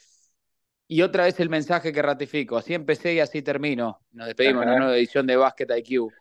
Y 0.86 1.02
otra 1.02 1.24
vez 1.24 1.40
el 1.40 1.48
mensaje 1.48 1.92
que 1.92 2.00
ratifico, 2.00 2.58
así 2.58 2.74
empecé 2.74 3.14
y 3.14 3.18
así 3.18 3.42
termino. 3.42 3.98
Nos 4.12 4.28
despedimos 4.28 4.62
en 4.62 4.68
una 4.68 4.78
nueva 4.78 4.96
edición 4.96 5.26
de 5.26 5.34
Basket 5.34 5.66
IQ. 5.78 6.12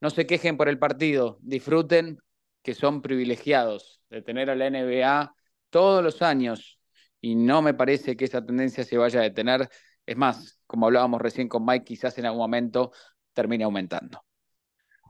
No 0.00 0.08
se 0.10 0.24
quejen 0.24 0.56
por 0.56 0.68
el 0.68 0.78
partido, 0.78 1.36
disfruten 1.40 2.20
que 2.62 2.74
son 2.74 3.02
privilegiados 3.02 4.00
de 4.08 4.22
tener 4.22 4.50
a 4.50 4.54
la 4.54 4.70
NBA 4.70 5.34
todos 5.70 6.04
los 6.04 6.22
años. 6.22 6.78
Y 7.20 7.34
no 7.34 7.60
me 7.60 7.74
parece 7.74 8.16
que 8.16 8.26
esa 8.26 8.44
tendencia 8.44 8.84
se 8.84 8.96
vaya 8.98 9.18
a 9.18 9.24
detener 9.24 9.68
es 10.06 10.16
más, 10.16 10.60
como 10.66 10.86
hablábamos 10.86 11.20
recién 11.20 11.48
con 11.48 11.64
Mike, 11.64 11.84
quizás 11.84 12.16
en 12.18 12.26
algún 12.26 12.40
momento 12.40 12.92
termine 13.32 13.64
aumentando. 13.64 14.22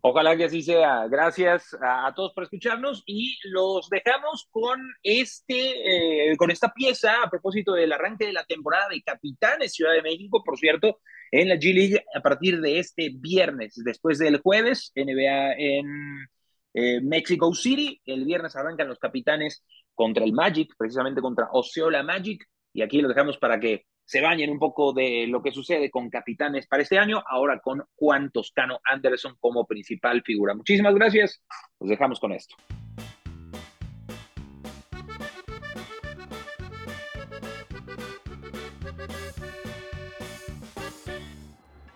Ojalá 0.07 0.37
que 0.37 0.45
así 0.45 0.61
sea. 0.61 1.07
Gracias 1.09 1.75
a, 1.81 2.13
todos 2.15 2.35
por 2.35 2.45
escucharnos 2.45 3.03
y 3.07 3.39
los 3.45 3.89
dejamos 3.89 4.47
con 4.51 4.79
este, 5.03 6.33
eh, 6.33 6.37
con 6.37 6.51
esta 6.51 6.75
pieza 6.75 7.23
a 7.23 7.31
propósito 7.31 7.73
del 7.73 7.91
arranque 7.91 8.27
de 8.27 8.35
la 8.35 8.45
temporada 8.45 8.89
de 8.91 9.03
Capitanes 9.03 9.73
Ciudad 9.73 9.95
de 9.95 10.03
México, 10.03 10.43
por 10.45 10.59
cierto, 10.59 11.01
en 11.31 11.49
la 11.49 11.55
G 11.55 11.73
League 11.73 12.05
a 12.15 12.21
partir 12.21 12.61
de 12.61 12.81
este 12.81 13.13
viernes, 13.15 13.81
después 13.83 14.19
del 14.19 14.43
jueves, 14.43 14.93
NBA 14.95 15.55
en 15.55 16.29
eh, 16.75 17.01
Mexico 17.01 17.55
City. 17.55 18.03
El 18.05 18.27
viernes 18.27 18.55
arrancan 18.57 18.89
los 18.89 18.99
capitanes 18.99 19.65
contra 19.95 20.25
el 20.25 20.35
Magic, 20.35 20.75
precisamente 20.77 21.23
contra 21.23 21.49
Osceola 21.51 22.03
Magic. 22.03 22.45
Y 22.75 22.83
aquí 22.83 23.01
lo 23.01 23.09
dejamos 23.09 23.39
para 23.39 23.59
que 23.59 23.87
se 24.05 24.21
bañen 24.21 24.51
un 24.51 24.59
poco 24.59 24.93
de 24.93 25.27
lo 25.27 25.43
que 25.43 25.53
sucede 25.53 25.91
con 25.91 26.11
capitanes 26.11 26.67
para 26.67 26.83
este 26.83 26.99
año, 26.99 27.23
ahora 27.27 27.61
con 27.61 27.83
Juan 27.97 28.31
Toscano 28.31 28.81
Anderson 28.85 29.37
como 29.41 29.67
principal 29.67 30.23
figura. 30.23 30.55
Muchísimas 30.55 30.95
gracias. 30.95 31.43
Los 31.81 31.91
dejamos 31.91 32.21
con 32.21 32.33
esto. 32.33 32.57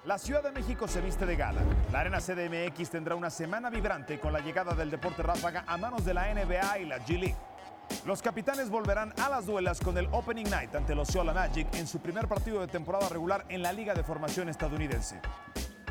La 0.09 0.17
Ciudad 0.17 0.43
de 0.43 0.53
México 0.53 0.89
se 0.89 1.03
viste 1.03 1.27
de 1.27 1.37
gala. 1.37 1.61
La 1.93 2.01
Arena 2.01 2.19
CDMX 2.19 2.89
tendrá 2.89 3.15
una 3.15 3.29
semana 3.29 3.69
vibrante 3.69 4.19
con 4.19 4.33
la 4.33 4.41
llegada 4.41 4.73
del 4.75 4.91
deporte 4.91 5.23
ráfaga 5.23 5.65
a 5.67 5.77
manos 5.77 6.03
de 6.07 6.15
la 6.15 6.33
NBA 6.33 6.79
y 6.79 6.87
la 6.87 6.99
G 7.05 7.19
League. 7.21 7.37
Los 8.07 8.23
capitanes 8.23 8.71
volverán 8.71 9.13
a 9.21 9.29
las 9.29 9.47
duelas 9.47 9.81
con 9.81 9.99
el 9.99 10.09
Opening 10.13 10.49
Night 10.49 10.75
ante 10.75 10.95
los 10.95 11.09
Osceola 11.09 11.33
Magic 11.33 11.69
en 11.75 11.87
su 11.87 12.01
primer 12.01 12.27
partido 12.29 12.61
de 12.61 12.67
temporada 12.67 13.09
regular 13.09 13.45
en 13.49 13.63
la 13.63 13.73
Liga 13.73 13.95
de 13.95 14.03
Formación 14.03 14.49
estadounidense. 14.49 15.21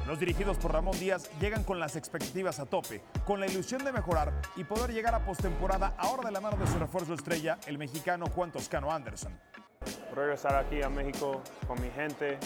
Los 0.07 0.19
dirigidos 0.19 0.57
por 0.57 0.71
Ramón 0.73 0.97
Díaz 0.99 1.29
llegan 1.39 1.63
con 1.63 1.79
las 1.79 1.95
expectativas 1.95 2.59
a 2.59 2.65
tope, 2.65 3.01
con 3.25 3.39
la 3.39 3.47
ilusión 3.47 3.83
de 3.83 3.91
mejorar 3.91 4.33
y 4.55 4.63
poder 4.63 4.93
llegar 4.93 5.13
a 5.13 5.25
postemporada 5.25 5.93
ahora 5.97 6.23
de 6.23 6.31
la 6.31 6.41
mano 6.41 6.57
de 6.57 6.67
su 6.67 6.79
refuerzo 6.79 7.13
estrella, 7.13 7.59
el 7.67 7.77
mexicano 7.77 8.27
Juan 8.27 8.51
Toscano 8.51 8.91
Anderson. 8.91 9.37
Regresar 10.15 10.55
aquí 10.55 10.81
a 10.81 10.89
México 10.89 11.41
con 11.67 11.81
mi 11.81 11.89
gente, 11.89 12.39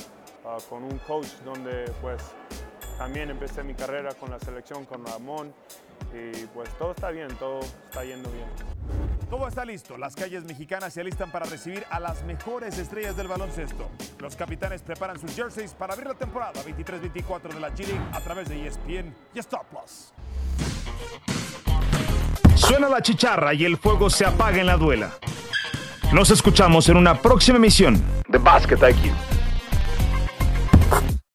Ah, 0.43 0.57
con 0.69 0.83
un 0.83 0.97
coach 0.99 1.27
donde 1.45 1.85
pues 2.01 2.19
también 2.97 3.29
empecé 3.29 3.61
mi 3.61 3.75
carrera 3.75 4.15
con 4.15 4.31
la 4.31 4.39
selección 4.39 4.85
con 4.85 5.05
Ramón 5.05 5.53
y 6.13 6.47
pues 6.47 6.67
todo 6.79 6.91
está 6.91 7.11
bien, 7.11 7.27
todo 7.37 7.59
está 7.59 8.03
yendo 8.03 8.29
bien. 8.31 8.47
Todo 9.31 9.47
está 9.47 9.63
listo, 9.63 9.97
las 9.97 10.13
calles 10.13 10.43
mexicanas 10.43 10.93
se 10.93 10.99
alistan 10.99 11.31
para 11.31 11.45
recibir 11.45 11.85
a 11.89 12.01
las 12.01 12.21
mejores 12.25 12.77
estrellas 12.77 13.15
del 13.15 13.29
baloncesto. 13.29 13.89
Los 14.19 14.35
capitanes 14.35 14.81
preparan 14.81 15.17
sus 15.17 15.33
jerseys 15.33 15.73
para 15.73 15.93
abrir 15.93 16.09
la 16.09 16.15
temporada 16.15 16.51
23-24 16.65 17.53
de 17.53 17.59
la 17.61 17.69
G 17.69 17.87
League 17.87 18.05
a 18.11 18.19
través 18.19 18.49
de 18.49 18.67
ESPN 18.67 19.15
y 19.33 19.39
Star 19.39 19.61
Plus. 19.69 20.11
Suena 22.55 22.89
la 22.89 23.01
chicharra 23.01 23.53
y 23.53 23.63
el 23.63 23.77
fuego 23.77 24.09
se 24.09 24.25
apaga 24.25 24.59
en 24.59 24.65
la 24.65 24.75
duela. 24.75 25.11
Nos 26.11 26.29
escuchamos 26.29 26.89
en 26.89 26.97
una 26.97 27.21
próxima 27.21 27.55
emisión 27.55 28.03
de 28.27 28.37
Basket 28.37 28.75
IQ. 28.75 29.40